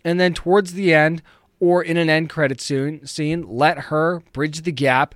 [0.04, 1.22] and then towards the end
[1.60, 5.14] or in an end credit scene, let her bridge the gap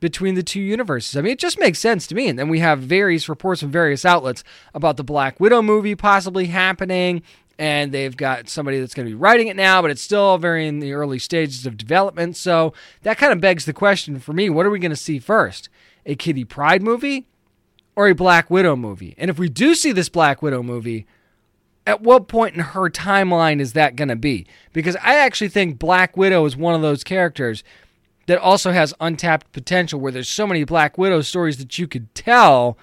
[0.00, 1.16] between the two universes.
[1.16, 2.28] I mean, it just makes sense to me.
[2.28, 6.46] And then we have various reports from various outlets about the Black Widow movie possibly
[6.46, 7.22] happening.
[7.58, 10.68] And they've got somebody that's going to be writing it now, but it's still very
[10.68, 12.36] in the early stages of development.
[12.36, 15.18] So that kind of begs the question for me what are we going to see
[15.18, 15.68] first?
[16.06, 17.26] A Kitty Pryde movie
[17.96, 19.14] or a Black Widow movie?
[19.18, 21.06] And if we do see this Black Widow movie,
[21.88, 24.46] at what point in her timeline is that going to be?
[24.72, 27.64] Because I actually think Black Widow is one of those characters
[28.26, 32.14] that also has untapped potential where there's so many Black Widow stories that you could
[32.14, 32.76] tell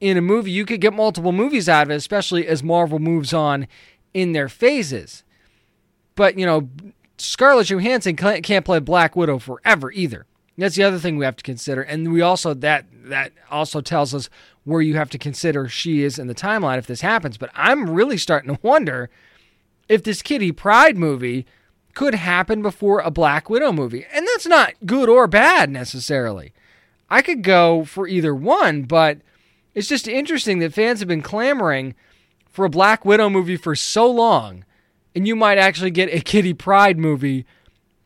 [0.00, 0.50] in a movie.
[0.50, 3.68] You could get multiple movies out of it, especially as Marvel moves on
[4.14, 5.24] in their phases.
[6.14, 6.68] But, you know,
[7.18, 10.26] Scarlett Johansson can't play Black Widow forever either.
[10.56, 11.82] That's the other thing we have to consider.
[11.82, 14.28] And we also that that also tells us
[14.64, 17.38] where you have to consider she is in the timeline if this happens.
[17.38, 19.08] But I'm really starting to wonder
[19.88, 21.46] if this Kitty Pryde movie
[21.94, 24.06] could happen before a Black Widow movie.
[24.12, 26.52] And that's not good or bad necessarily.
[27.08, 29.18] I could go for either one, but
[29.74, 31.94] it's just interesting that fans have been clamoring
[32.50, 34.64] for a Black Widow movie for so long,
[35.14, 37.46] and you might actually get a Kitty Pryde movie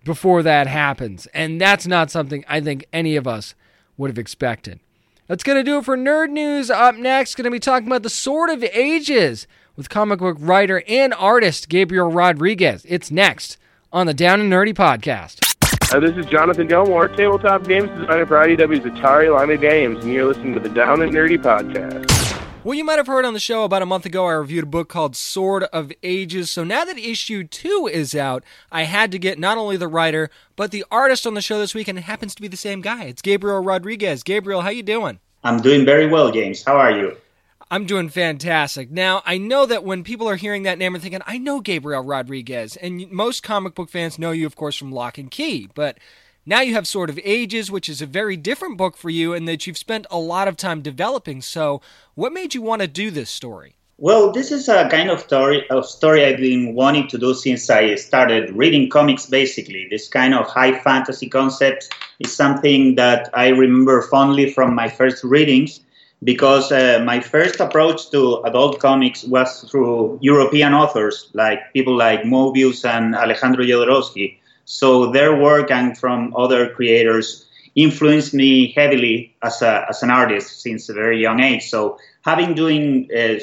[0.04, 1.26] before that happens.
[1.34, 3.54] And that's not something I think any of us
[3.96, 4.80] would have expected.
[5.26, 6.70] That's going to do it for Nerd News.
[6.70, 10.82] Up next, going to be talking about the Sword of Ages with comic book writer
[10.86, 12.84] and artist Gabriel Rodriguez.
[12.86, 13.56] It's next
[13.92, 15.40] on the Down and Nerdy podcast.
[16.00, 20.52] This is Jonathan Gilmore, tabletop games designer for IDW's Atari Lima Games, and you're listening
[20.54, 22.23] to the Down and Nerdy podcast.
[22.64, 24.66] Well, you might have heard on the show about a month ago, I reviewed a
[24.66, 26.50] book called Sword of Ages.
[26.50, 30.30] So now that issue two is out, I had to get not only the writer,
[30.56, 32.80] but the artist on the show this week, and it happens to be the same
[32.80, 33.04] guy.
[33.04, 34.22] It's Gabriel Rodriguez.
[34.22, 35.20] Gabriel, how you doing?
[35.42, 36.64] I'm doing very well, James.
[36.64, 37.18] How are you?
[37.70, 38.90] I'm doing fantastic.
[38.90, 42.02] Now, I know that when people are hearing that name and thinking, I know Gabriel
[42.02, 45.98] Rodriguez, and most comic book fans know you, of course, from Locke and Key, but
[46.46, 49.48] now you have Sword of Ages, which is a very different book for you, and
[49.48, 51.40] that you've spent a lot of time developing.
[51.42, 51.80] So,
[52.14, 53.76] what made you want to do this story?
[53.96, 57.70] Well, this is a kind of story, of story I've been wanting to do since
[57.70, 59.26] I started reading comics.
[59.26, 64.88] Basically, this kind of high fantasy concept is something that I remember fondly from my
[64.88, 65.80] first readings
[66.24, 72.22] because uh, my first approach to adult comics was through European authors, like people like
[72.22, 74.38] Moebius and Alejandro Jodorowsky.
[74.64, 80.60] So their work and from other creators influenced me heavily as, a, as an artist
[80.60, 81.68] since a very young age.
[81.68, 83.40] So having doing uh,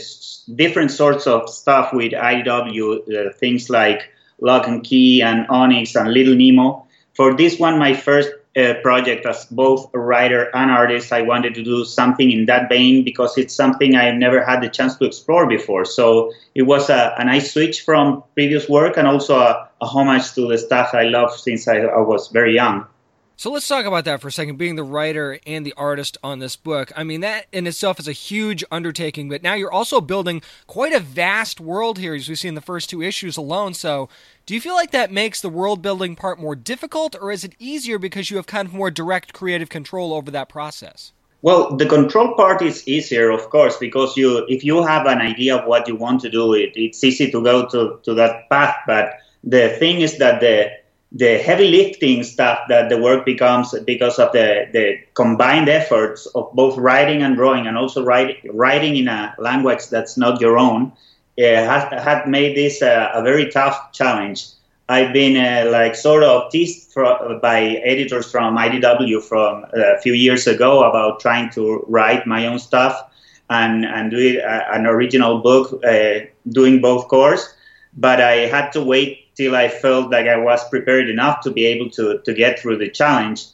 [0.55, 6.11] different sorts of stuff with IDW, uh, things like Locke and Key and Onyx and
[6.11, 6.87] Little Nemo.
[7.13, 11.13] For this one, my first uh, project as both a writer and artist.
[11.13, 14.69] I wanted to do something in that vein because it's something I've never had the
[14.69, 15.85] chance to explore before.
[15.85, 20.33] So it was a, a nice switch from previous work and also a, a homage
[20.33, 22.85] to the stuff I love since I, I was very young.
[23.41, 26.37] So let's talk about that for a second, being the writer and the artist on
[26.37, 26.91] this book.
[26.95, 30.93] I mean, that in itself is a huge undertaking, but now you're also building quite
[30.93, 33.73] a vast world here, as we see in the first two issues alone.
[33.73, 34.09] So,
[34.45, 37.55] do you feel like that makes the world building part more difficult, or is it
[37.57, 41.11] easier because you have kind of more direct creative control over that process?
[41.41, 45.55] Well, the control part is easier, of course, because you if you have an idea
[45.55, 48.75] of what you want to do, it, it's easy to go to, to that path.
[48.85, 50.71] But the thing is that the
[51.13, 56.49] the heavy lifting stuff that the work becomes because of the, the combined efforts of
[56.53, 60.93] both writing and drawing and also write, writing in a language that's not your own
[61.37, 64.47] uh, has had made this a very tough challenge.
[64.87, 70.01] I've been uh, like sort of teased for, by editors from IDW from uh, a
[70.01, 73.09] few years ago about trying to write my own stuff
[73.49, 75.81] and and do it, uh, an original book
[76.49, 77.53] doing both cores,
[77.95, 81.65] but I had to wait till I felt like I was prepared enough to be
[81.65, 83.45] able to, to get through the challenge.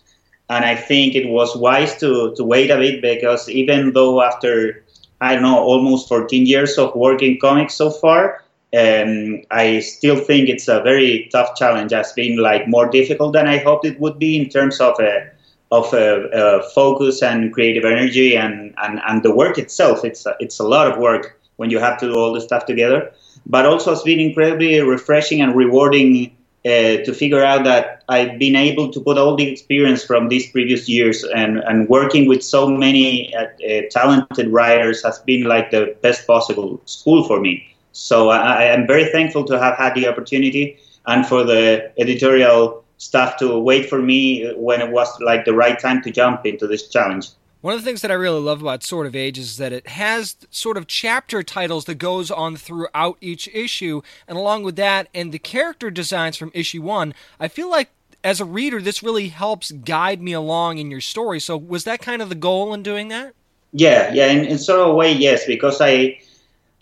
[0.49, 4.83] And I think it was wise to, to wait a bit because even though after,
[5.19, 8.43] I don't know, almost 14 years of working comics so far,
[8.77, 11.91] um, I still think it's a very tough challenge.
[11.91, 15.09] It's been like more difficult than I hoped it would be in terms of a,
[15.09, 15.25] uh,
[15.69, 20.05] of a, uh, a uh, focus and creative energy and, and, and the work itself.
[20.05, 22.65] It's a, it's a lot of work when you have to do all the stuff
[22.65, 23.11] together
[23.49, 28.55] but also it's been incredibly refreshing and rewarding uh, to figure out that I've been
[28.55, 32.67] able to put all the experience from these previous years and, and working with so
[32.67, 37.73] many uh, uh, talented writers has been like the best possible school for me.
[37.93, 43.37] So I, am very thankful to have had the opportunity and for the editorial staff
[43.37, 46.89] to wait for me when it was like the right time to jump into this
[46.89, 47.29] challenge.
[47.61, 49.87] One of the things that I really love about Sword of Age is that it
[49.87, 55.07] has sort of chapter titles that goes on throughout each issue, and along with that
[55.13, 57.89] and the character designs from issue 1, I feel like
[58.23, 61.39] as a reader, this really helps guide me along in your story.
[61.39, 63.33] So, was that kind of the goal in doing that?
[63.73, 66.19] Yeah, yeah, in, in sort of a way, yes, because I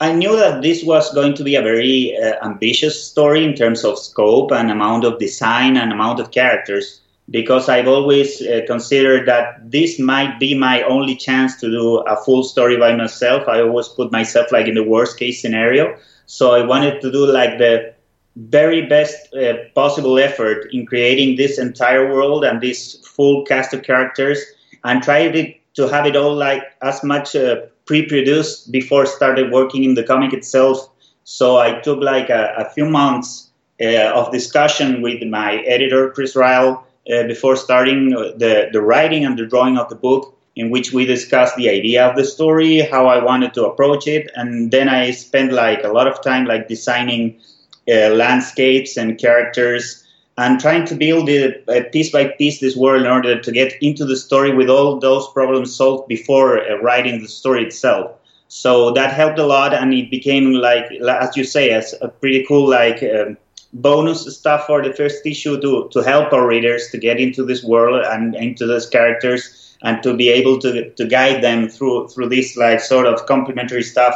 [0.01, 3.85] I knew that this was going to be a very uh, ambitious story in terms
[3.85, 6.99] of scope and amount of design and amount of characters.
[7.29, 12.15] Because I've always uh, considered that this might be my only chance to do a
[12.23, 13.47] full story by myself.
[13.47, 15.97] I always put myself like in the worst case scenario.
[16.27, 17.95] So I wanted to do like the
[18.35, 23.83] very best uh, possible effort in creating this entire world and this full cast of
[23.83, 24.43] characters
[24.83, 29.93] and try to, have it all like as much uh, pre-produced before started working in
[29.93, 30.89] the comic itself
[31.25, 33.49] so i took like a, a few months
[33.81, 36.81] uh, of discussion with my editor chris Ryall
[37.13, 41.05] uh, before starting the, the writing and the drawing of the book in which we
[41.05, 44.31] discussed the idea of the story how i wanted to approach it.
[44.35, 47.39] And then i spent like a lot of time like designing
[47.87, 50.03] uh, landscapes and characters
[50.37, 53.73] and trying to build it uh, piece by piece this world in order to get
[53.81, 58.11] into the story with all those problems solved before uh, writing the story itself.
[58.47, 62.45] So that helped a lot and it became like as you say as a pretty
[62.47, 63.37] cool like um,
[63.75, 67.63] bonus stuff for the first issue to, to help our readers to get into this
[67.63, 72.29] world and into those characters and to be able to, to guide them through through
[72.29, 74.15] this like sort of complementary stuff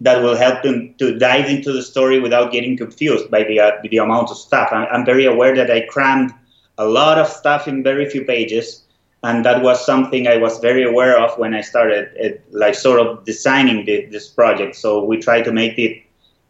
[0.00, 3.70] that will help them to dive into the story without getting confused by the, uh,
[3.88, 4.68] the amount of stuff.
[4.72, 6.32] I'm, I'm, very aware that I crammed
[6.78, 8.82] a lot of stuff in very few pages,
[9.22, 12.74] and that was something I was very aware of when I started, it, uh, like
[12.74, 14.74] sort of designing the, this project.
[14.74, 16.02] So we try to make it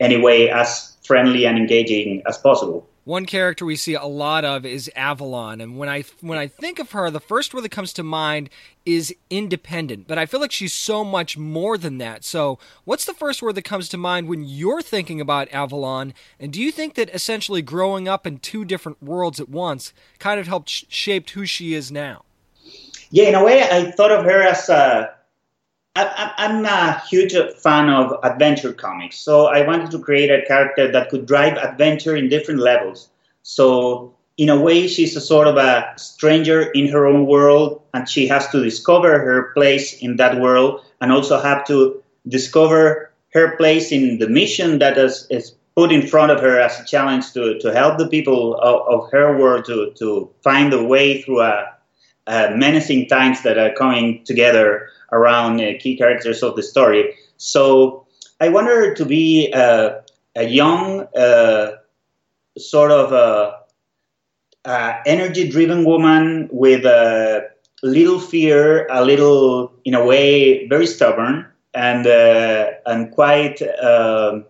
[0.03, 2.89] anyway as friendly and engaging as possible.
[3.05, 6.79] One character we see a lot of is Avalon, and when I when I think
[6.79, 8.49] of her, the first word that comes to mind
[8.87, 10.07] is independent.
[10.07, 12.23] But I feel like she's so much more than that.
[12.23, 16.15] So, what's the first word that comes to mind when you're thinking about Avalon?
[16.39, 20.39] And do you think that essentially growing up in two different worlds at once kind
[20.39, 22.25] of helped sh- shaped who she is now?
[23.11, 25.13] Yeah, in a way, I thought of her as a
[25.95, 30.91] I, I'm a huge fan of adventure comics, so I wanted to create a character
[30.91, 33.11] that could drive adventure in different levels.
[33.43, 38.09] So, in a way, she's a sort of a stranger in her own world, and
[38.09, 43.57] she has to discover her place in that world, and also have to discover her
[43.57, 47.33] place in the mission that is, is put in front of her as a challenge
[47.33, 51.43] to, to help the people of, of her world to, to find a way through
[51.43, 51.75] a,
[52.27, 57.15] a menacing times that are coming together around uh, key characters of the story.
[57.37, 58.07] So
[58.41, 60.01] I want her to be uh,
[60.35, 61.77] a young, uh,
[62.59, 63.59] sort of a,
[64.65, 67.49] a energy-driven woman with a
[67.83, 74.45] little fear, a little, in a way, very stubborn and uh, and quite um,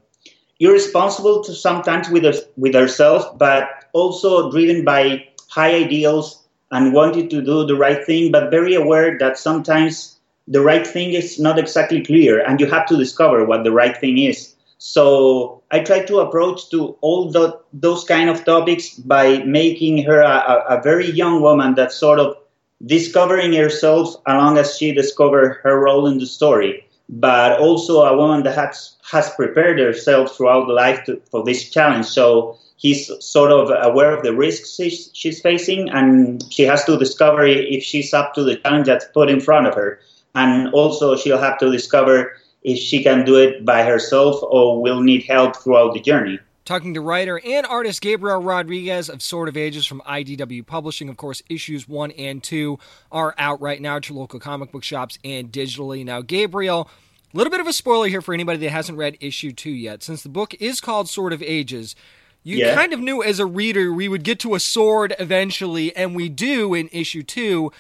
[0.59, 7.29] irresponsible to sometimes with her, with herself, but also driven by high ideals and wanting
[7.29, 10.12] to do the right thing, but very aware that sometimes
[10.49, 13.97] the right thing is not exactly clear and you have to discover what the right
[13.97, 14.55] thing is.
[14.79, 20.21] So i try to approach to all the, those kind of topics by making her
[20.21, 22.37] a, a, very young woman that's sort of
[22.85, 28.43] discovering herself along as she discovers her role in the story but also a woman
[28.43, 32.07] that has, has prepared herself throughout life to, for this challenge.
[32.07, 36.99] So he's sort of aware of the risks she's, she's facing and she has to
[36.99, 40.01] discover if she's up to the challenge that's put in front of her
[40.35, 45.01] and also she'll have to discover if she can do it by herself or will
[45.01, 46.39] need help throughout the journey.
[46.65, 51.09] Talking to writer and artist Gabriel Rodriguez of Sword of Ages from IDW Publishing.
[51.09, 52.79] Of course, issues one and two
[53.11, 56.05] are out right now at your local comic book shops and digitally.
[56.05, 56.89] Now, Gabriel,
[57.35, 60.05] a little bit of a spoiler here for anybody that hasn't read issue two yet.
[60.05, 61.97] Since the book is called Sword of Ages,
[62.45, 62.75] you yeah.
[62.75, 66.29] kind of knew as a reader we would get to a sword eventually, and we
[66.29, 67.73] do in issue two.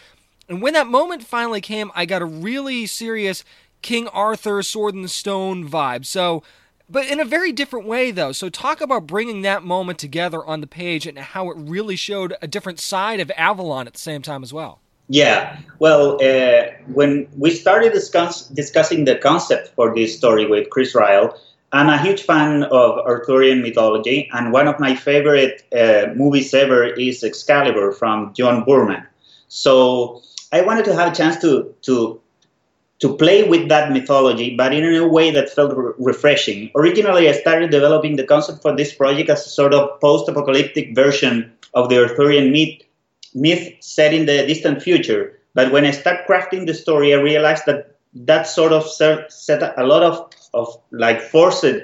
[0.53, 3.43] And when that moment finally came, I got a really serious
[3.81, 6.05] King Arthur Sword in the Stone vibe.
[6.05, 6.43] So,
[6.91, 8.33] but in a very different way, though.
[8.33, 12.35] So, talk about bringing that moment together on the page and how it really showed
[12.43, 14.81] a different side of Avalon at the same time as well.
[15.09, 20.93] Yeah, well, uh, when we started discuss- discussing the concept for this story with Chris
[20.95, 21.35] Ryall,
[21.73, 26.85] I'm a huge fan of Arthurian mythology, and one of my favorite uh, movies ever
[26.85, 29.07] is Excalibur from John Boorman.
[29.49, 30.23] So
[30.53, 32.21] I wanted to have a chance to to
[33.01, 36.71] to play with that mythology, but in a way that felt re- refreshing.
[36.77, 41.53] Originally, I started developing the concept for this project as a sort of post-apocalyptic version
[41.75, 42.81] of the Arthurian myth,
[43.35, 45.37] myth set in the distant future.
[45.53, 49.85] But when I started crafting the story, I realized that that sort of set a
[49.85, 51.75] lot of, of like forced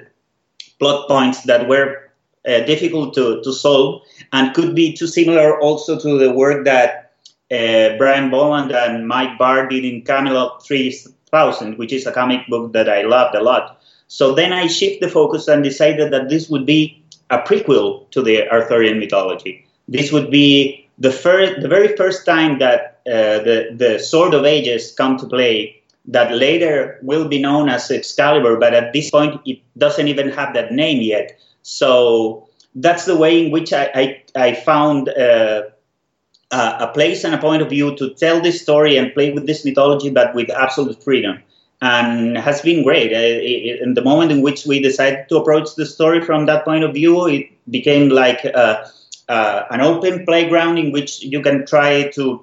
[0.79, 2.13] plot points that were
[2.47, 4.03] uh, difficult to, to solve
[4.33, 7.08] and could be too similar also to the work that
[7.51, 12.73] uh, Brian Bolland and Mike Barr did in Camelot 3000, which is a comic book
[12.73, 13.81] that I loved a lot.
[14.09, 18.23] So then I shift the focus and decided that this would be a prequel to
[18.23, 19.67] the Arthurian mythology.
[19.87, 24.45] This would be the first, the very first time that uh, the the Sword of
[24.45, 25.75] Ages come to play.
[26.11, 30.55] That later will be known as Excalibur, but at this point it doesn't even have
[30.55, 31.39] that name yet.
[31.63, 35.09] So that's the way in which I I, I found.
[35.11, 35.63] Uh,
[36.51, 39.47] uh, a place and a point of view to tell this story and play with
[39.47, 41.39] this mythology, but with absolute freedom.
[41.81, 43.13] And has been great.
[43.13, 46.93] In the moment in which we decided to approach the story from that point of
[46.93, 48.85] view, it became like uh,
[49.29, 52.43] uh, an open playground in which you can try to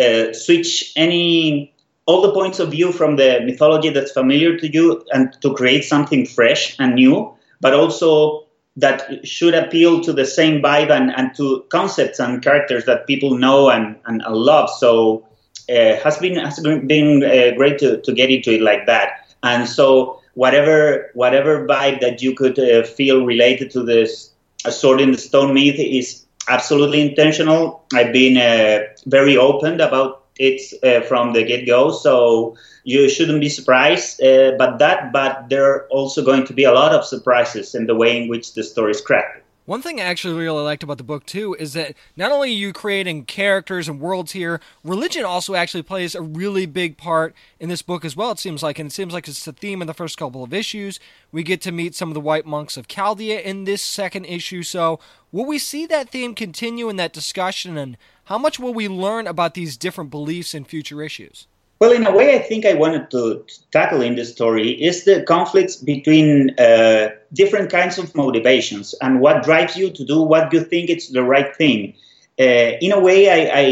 [0.00, 1.72] uh, switch any
[2.06, 5.84] all the points of view from the mythology that's familiar to you and to create
[5.84, 8.44] something fresh and new, but also
[8.76, 13.36] that should appeal to the same vibe and, and to concepts and characters that people
[13.36, 14.70] know and, and love.
[14.70, 15.26] So
[15.68, 19.34] uh, has been has been uh, great to, to get into it like that.
[19.42, 24.30] And so whatever whatever vibe that you could uh, feel related to this
[24.64, 27.84] a sword in the stone myth is absolutely intentional.
[27.92, 31.90] I've been uh, very open about it uh, from the get go.
[31.90, 34.22] So you shouldn't be surprised.
[34.22, 37.86] Uh, but that, but there are also going to be a lot of surprises in
[37.86, 39.42] the way in which the story is crafted.
[39.64, 42.52] One thing I actually really liked about the book too is that not only are
[42.52, 47.68] you creating characters and worlds here, religion also actually plays a really big part in
[47.68, 48.32] this book as well.
[48.32, 50.52] It seems like, and it seems like it's the theme in the first couple of
[50.52, 50.98] issues.
[51.30, 54.64] We get to meet some of the white monks of Chaldea in this second issue.
[54.64, 54.98] So,
[55.30, 57.96] will we see that theme continue in that discussion, and
[58.32, 61.46] how much will we learn about these different beliefs in future issues?
[61.80, 65.22] Well, in a way, I think I wanted to, tackle in the story is the
[65.24, 70.64] conflicts between uh, different kinds of motivations and what drives you to do what you
[70.64, 71.92] think it's the right thing.
[72.40, 73.66] Uh, in a way, I, I,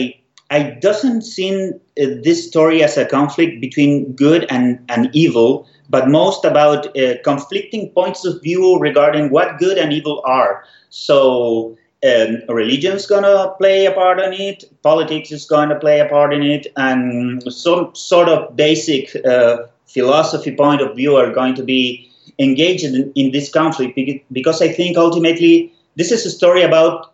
[0.50, 0.58] I
[0.88, 6.44] doesn't see uh, this story as a conflict between good and, and evil, but most
[6.44, 10.64] about uh, conflicting points of view regarding what good and evil are.
[10.90, 16.08] So um, religion's gonna play a part in it, politics is going to play a
[16.08, 21.54] part in it, and some sort of basic uh, philosophy point of view are going
[21.56, 23.98] to be engaged in, in, this conflict
[24.32, 27.12] because I think ultimately this is a story about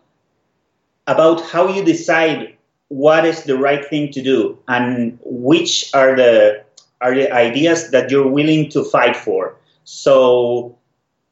[1.07, 2.55] about how you decide
[2.89, 6.63] what is the right thing to do and which are the
[7.01, 9.55] are the ideas that you're willing to fight for.
[9.83, 10.77] So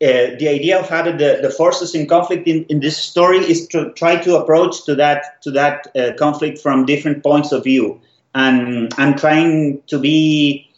[0.04, 3.66] uh, the idea of having the, the forces in conflict in, in this story is
[3.68, 8.00] to try to approach to that to that uh, conflict from different points of view
[8.34, 10.70] and I'm trying to be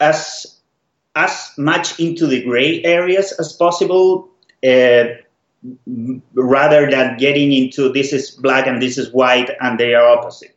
[0.00, 0.58] as
[1.14, 4.28] as much into the gray areas as possible
[4.66, 5.04] uh,
[6.34, 10.53] rather than getting into this is black and this is white and they are opposite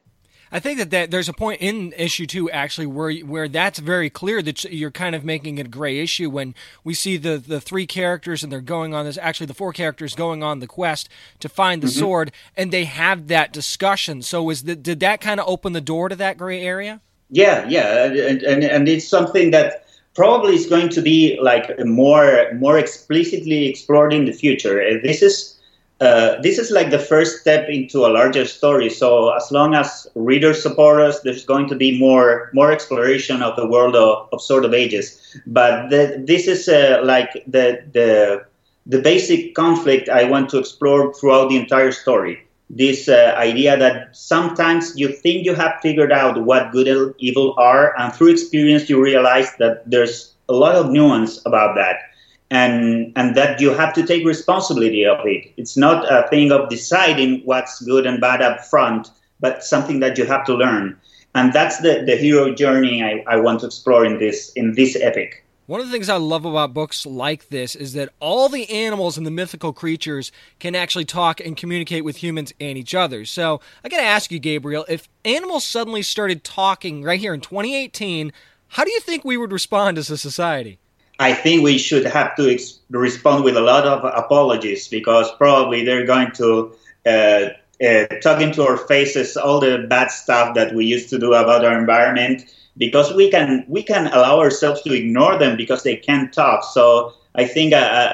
[0.52, 4.10] I think that, that there's a point in issue two actually where where that's very
[4.10, 7.60] clear that you're kind of making it a gray issue when we see the the
[7.60, 11.10] three characters and they're going on this actually the four characters going on the quest
[11.40, 12.00] to find the mm-hmm.
[12.00, 14.22] sword and they have that discussion.
[14.22, 17.02] So is that did that kind of open the door to that gray area?
[17.30, 19.86] Yeah, yeah, and and, and it's something that
[20.16, 25.00] probably is going to be like more more explicitly explored in the future.
[25.02, 25.57] This is
[26.00, 28.90] uh, this is like the first step into a larger story.
[28.90, 33.56] So as long as readers support us, there's going to be more more exploration of
[33.56, 35.20] the world of, of Sword of Ages.
[35.48, 38.46] But the, this is uh, like the the
[38.86, 42.44] the basic conflict I want to explore throughout the entire story.
[42.70, 47.56] This uh, idea that sometimes you think you have figured out what good and evil
[47.58, 52.07] are, and through experience you realize that there's a lot of nuance about that
[52.50, 55.52] and and that you have to take responsibility of it.
[55.58, 60.18] It's not a thing of deciding what's good and bad up front, but something that
[60.18, 60.98] you have to learn.
[61.36, 64.98] And that's the, the hero journey I, I want to explore in this in this
[65.00, 65.44] epic.
[65.68, 69.18] One of the things I love about books like this is that all the animals
[69.18, 73.26] and the mythical creatures can actually talk and communicate with humans and each other.
[73.26, 77.42] So I got to ask you, Gabriel, if animals suddenly started talking right here in
[77.42, 78.32] 2018,
[78.70, 80.80] how do you think we would respond as a society?
[81.20, 85.84] I think we should have to ex- respond with a lot of apologies because probably
[85.84, 87.50] they're going to uh,
[87.84, 91.66] uh, talk into our faces all the bad stuff that we used to do about
[91.66, 92.44] our environment
[92.78, 96.64] because we can we can allow ourselves to ignore them because they can't talk.
[96.64, 98.14] So I think uh, uh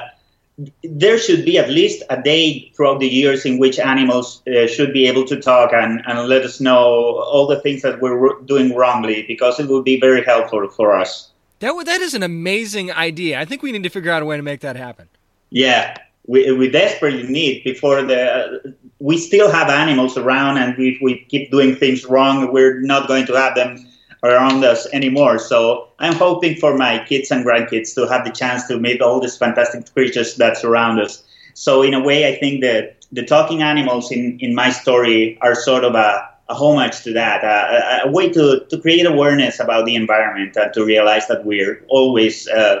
[0.84, 4.92] there should be at least a day throughout the years in which animals uh, should
[4.92, 8.72] be able to talk and, and let us know all the things that we're doing
[8.74, 11.32] wrongly because it would be very helpful for us.
[11.64, 13.40] That that is an amazing idea.
[13.40, 15.08] I think we need to figure out a way to make that happen.
[15.48, 15.96] Yeah,
[16.26, 21.50] we, we desperately need before the we still have animals around and if we keep
[21.50, 23.86] doing things wrong we're not going to have them
[24.22, 28.66] around us anymore so i'm hoping for my kids and grandkids to have the chance
[28.66, 32.62] to meet all these fantastic creatures that surround us so in a way i think
[32.62, 37.12] that the talking animals in, in my story are sort of a, a homage to
[37.12, 41.44] that a, a, way to, to create awareness about the environment and to realize that
[41.44, 42.80] we're always uh,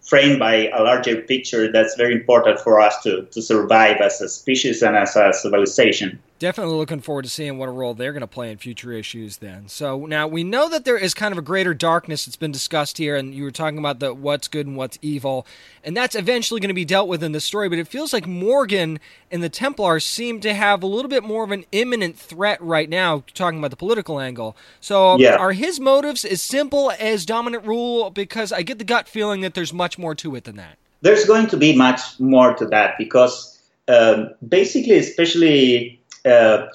[0.00, 4.28] framed by a larger picture that's very important for us to, to survive as a
[4.28, 6.20] species and as a civilization.
[6.40, 9.36] Definitely looking forward to seeing what a role they're going to play in future issues
[9.36, 9.68] then.
[9.68, 12.96] So now we know that there is kind of a greater darkness that's been discussed
[12.96, 15.46] here, and you were talking about the what's good and what's evil,
[15.84, 18.26] and that's eventually going to be dealt with in the story, but it feels like
[18.26, 18.98] Morgan
[19.30, 22.88] and the Templars seem to have a little bit more of an imminent threat right
[22.88, 24.56] now, talking about the political angle.
[24.80, 25.36] So yeah.
[25.36, 28.08] are his motives as simple as dominant rule?
[28.08, 30.78] Because I get the gut feeling that there's much more to it than that.
[31.02, 36.66] There's going to be much more to that because um, basically, especially uh,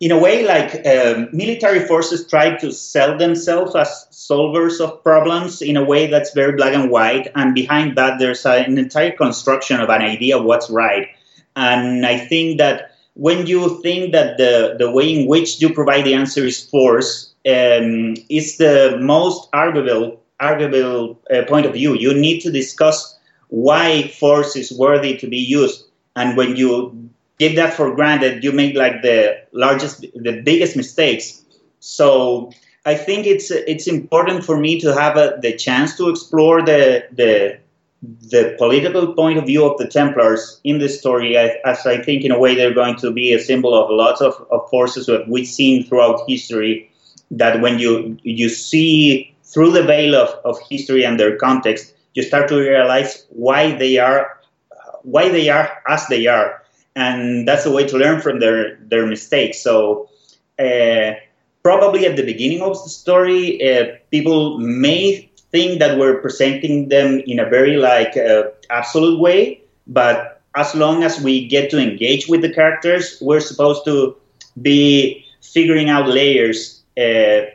[0.00, 5.62] in a way, like um, military forces try to sell themselves as solvers of problems
[5.62, 7.30] in a way that's very black and white.
[7.36, 11.08] And behind that, there's an entire construction of an idea of what's right.
[11.54, 16.04] And I think that when you think that the, the way in which you provide
[16.04, 21.94] the answer is force, um, is the most arguable arguable uh, point of view.
[21.94, 23.16] You need to discuss
[23.48, 25.84] why force is worthy to be used.
[26.16, 27.01] And when you
[27.38, 31.42] give that for granted, you make like the largest, the biggest mistakes.
[31.80, 32.52] So
[32.84, 37.06] I think it's it's important for me to have a, the chance to explore the
[37.12, 37.58] the
[38.02, 42.32] the political point of view of the Templars in the story, as I think in
[42.32, 45.46] a way they're going to be a symbol of lots of, of forces that we've
[45.46, 46.90] seen throughout history.
[47.30, 52.22] That when you you see through the veil of, of history and their context, you
[52.22, 54.38] start to realize why they are
[55.02, 56.61] why they are as they are
[56.94, 59.60] and that's a way to learn from their their mistakes.
[59.60, 60.08] So
[60.58, 61.12] uh,
[61.62, 67.22] probably at the beginning of the story, uh, people may think that we're presenting them
[67.26, 72.28] in a very like uh, absolute way, but as long as we get to engage
[72.28, 74.16] with the characters, we're supposed to
[74.60, 77.46] be figuring out layers uh, uh,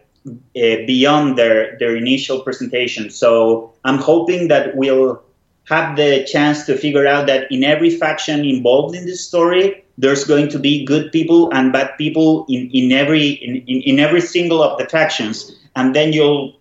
[0.55, 3.09] beyond their their initial presentation.
[3.09, 5.21] So I'm hoping that we'll
[5.68, 10.24] have the chance to figure out that in every faction involved in this story, there's
[10.24, 14.63] going to be good people and bad people in, in every in, in, every single
[14.63, 16.55] of the factions, and then you'll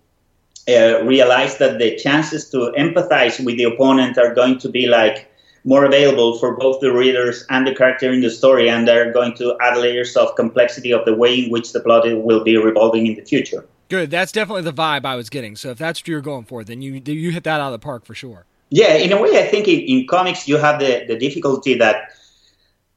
[0.67, 5.31] uh, realize that the chances to empathize with the opponent are going to be like
[5.63, 9.35] more available for both the readers and the character in the story, and they're going
[9.35, 13.07] to add layers of complexity of the way in which the plot will be revolving
[13.07, 13.65] in the future.
[13.89, 14.11] Good.
[14.11, 15.55] That's definitely the vibe I was getting.
[15.55, 17.85] So if that's what you're going for, then you you hit that out of the
[17.85, 18.45] park for sure.
[18.69, 22.11] Yeah, in a way, I think in, in comics you have the, the difficulty that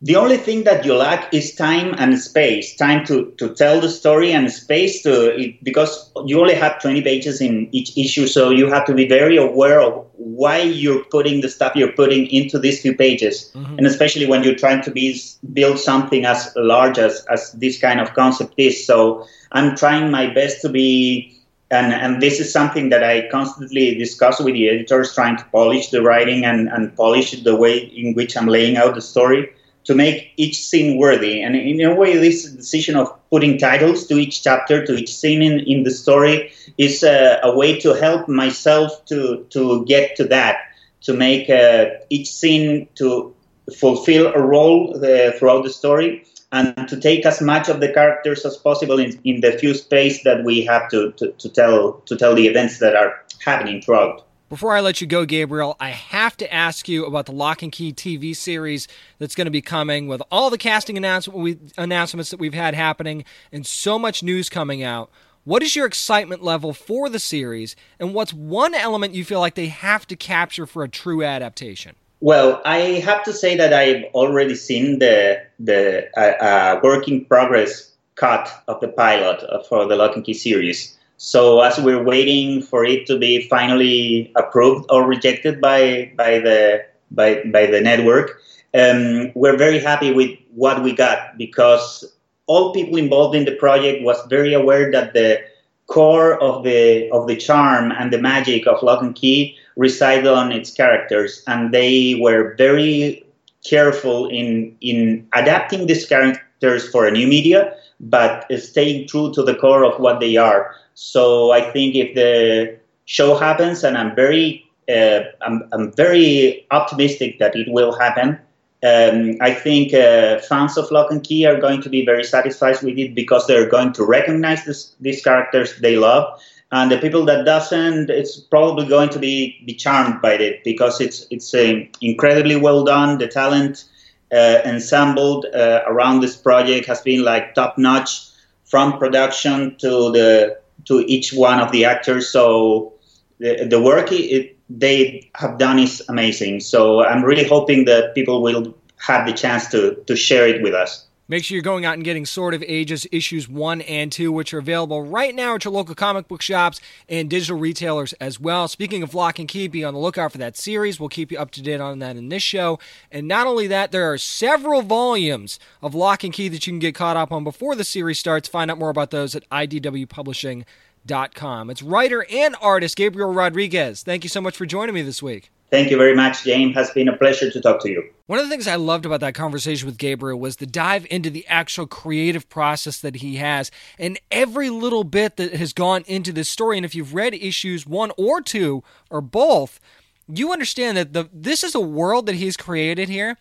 [0.03, 3.89] the only thing that you lack is time and space time to, to tell the
[3.89, 8.69] story and space to because you only have 20 pages in each issue so you
[8.69, 12.81] have to be very aware of why you're putting the stuff you're putting into these
[12.81, 13.77] few pages mm-hmm.
[13.77, 15.21] and especially when you're trying to be
[15.53, 20.33] build something as large as, as this kind of concept is so i'm trying my
[20.33, 21.37] best to be
[21.71, 25.91] and and this is something that I constantly discuss with the editors, trying to polish
[25.91, 29.51] the writing and, and polish the way in which I'm laying out the story
[29.85, 31.41] to make each scene worthy.
[31.43, 35.43] And in a way, this decision of putting titles to each chapter, to each scene
[35.43, 40.57] in, in the story, is a, way to help myself to to get to that,
[41.03, 43.35] to make uh, each scene to
[43.77, 48.45] fulfill a role uh, throughout the story and to take as much of the characters
[48.45, 52.17] as possible in, in the few space that we have to, to, to tell to
[52.17, 54.27] tell the events that are happening throughout.
[54.49, 57.71] Before I let you go, Gabriel, I have to ask you about the Locke and
[57.71, 58.89] Key TV series
[59.21, 63.25] that's going to be coming with all the casting announcement announcements that we've had happening
[63.53, 65.09] and so much news coming out.
[65.45, 69.55] What is your excitement level for the series, and what's one element you feel like
[69.55, 71.95] they have to capture for a true adaptation?
[72.21, 77.25] Well, I have to say that I've already seen the the uh, uh, work in
[77.25, 80.97] progress cut of the pilot for the Locke and Key series.
[81.17, 86.85] So as we're waiting for it to be finally approved or rejected by by the
[87.11, 88.41] by by the network,
[88.75, 92.05] um, we're very happy with what we got because
[92.47, 95.41] all people involved in the project was very aware that the
[95.87, 100.53] core of the of the charm and the magic of Locke and Key reside on
[100.53, 103.25] its characters, and they were very
[103.69, 109.55] careful in in adapting these characters for a new media, but staying true to the
[109.55, 110.75] core of what they are.
[110.95, 117.39] So I think if the show happens, and I'm very uh, I'm, I'm very optimistic
[117.39, 118.39] that it will happen.
[118.83, 122.81] Um, I think uh, fans of Locke and Key are going to be very satisfied
[122.83, 126.41] with it because they're going to recognize this, these characters they love,
[126.73, 131.01] and the people that doesn't, it's probably going to be, be charmed by it because
[131.01, 131.53] it's it's
[132.01, 133.19] incredibly well done.
[133.19, 133.85] The talent
[134.33, 138.29] uh, ensembled uh, around this project has been like top notch
[138.65, 142.29] from production to the to each one of the actors.
[142.29, 142.93] So
[143.39, 146.61] the, the work it, they have done is amazing.
[146.61, 150.75] So I'm really hoping that people will have the chance to to share it with
[150.75, 151.07] us.
[151.31, 154.53] Make sure you're going out and getting Sword of Ages issues 1 and 2, which
[154.53, 158.67] are available right now at your local comic book shops and digital retailers as well.
[158.67, 160.99] Speaking of Locke and Key, be on the lookout for that series.
[160.99, 162.81] We'll keep you up to date on that in this show.
[163.13, 166.81] And not only that, there are several volumes of Locke and Key that you can
[166.81, 168.49] get caught up on before the series starts.
[168.49, 171.71] Find out more about those at idwpublishing.com.
[171.71, 174.03] It's writer and artist Gabriel Rodriguez.
[174.03, 175.53] Thank you so much for joining me this week.
[175.71, 176.75] Thank you very much, James.
[176.75, 178.03] Has been a pleasure to talk to you.
[178.27, 181.31] One of the things I loved about that conversation with Gabriel was the dive into
[181.31, 186.33] the actual creative process that he has and every little bit that has gone into
[186.33, 186.77] this story.
[186.77, 189.79] And if you've read issues one or two or both,
[190.27, 193.37] you understand that the this is a world that he's created here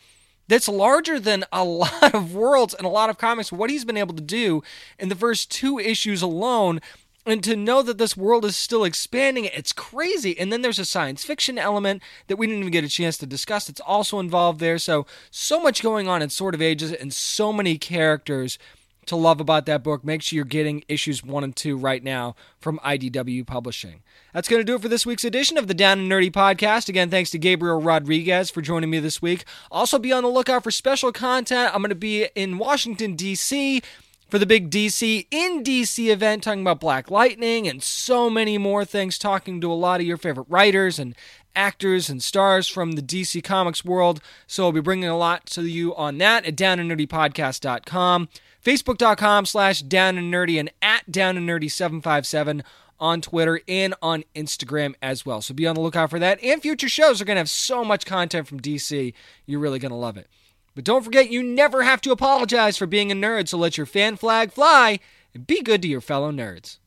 [0.48, 3.52] that's larger than a lot of worlds and a lot of comics.
[3.52, 4.62] What he's been able to do
[4.98, 6.82] in the first two issues alone
[7.26, 10.86] and to know that this world is still expanding it's crazy and then there's a
[10.86, 14.60] science fiction element that we didn't even get a chance to discuss it's also involved
[14.60, 18.58] there so so much going on in Sword of Ages and so many characters
[19.06, 22.36] to love about that book make sure you're getting issues 1 and 2 right now
[22.60, 24.02] from IDW Publishing
[24.34, 26.88] that's going to do it for this week's edition of the Down and Nerdy podcast.
[26.88, 29.44] Again, thanks to Gabriel Rodriguez for joining me this week.
[29.72, 31.74] Also, be on the lookout for special content.
[31.74, 33.82] I'm going to be in Washington, D.C
[34.30, 38.86] for the big DC in DC event, talking about Black Lightning and so many more
[38.86, 41.16] things, talking to a lot of your favorite writers and
[41.56, 44.22] actors and stars from the DC Comics world.
[44.46, 48.30] So I'll be bringing a lot to you on that at downandnerdypodcast.com,
[48.64, 52.64] facebook.com slash down and at down and nerdy 757
[53.00, 55.42] on Twitter and on Instagram as well.
[55.42, 56.44] So be on the lookout for that.
[56.44, 59.14] And future shows are going to have so much content from DC.
[59.46, 60.28] You're really going to love it.
[60.76, 63.86] But don't forget, you never have to apologize for being a nerd, so let your
[63.86, 65.00] fan flag fly
[65.34, 66.79] and be good to your fellow nerds.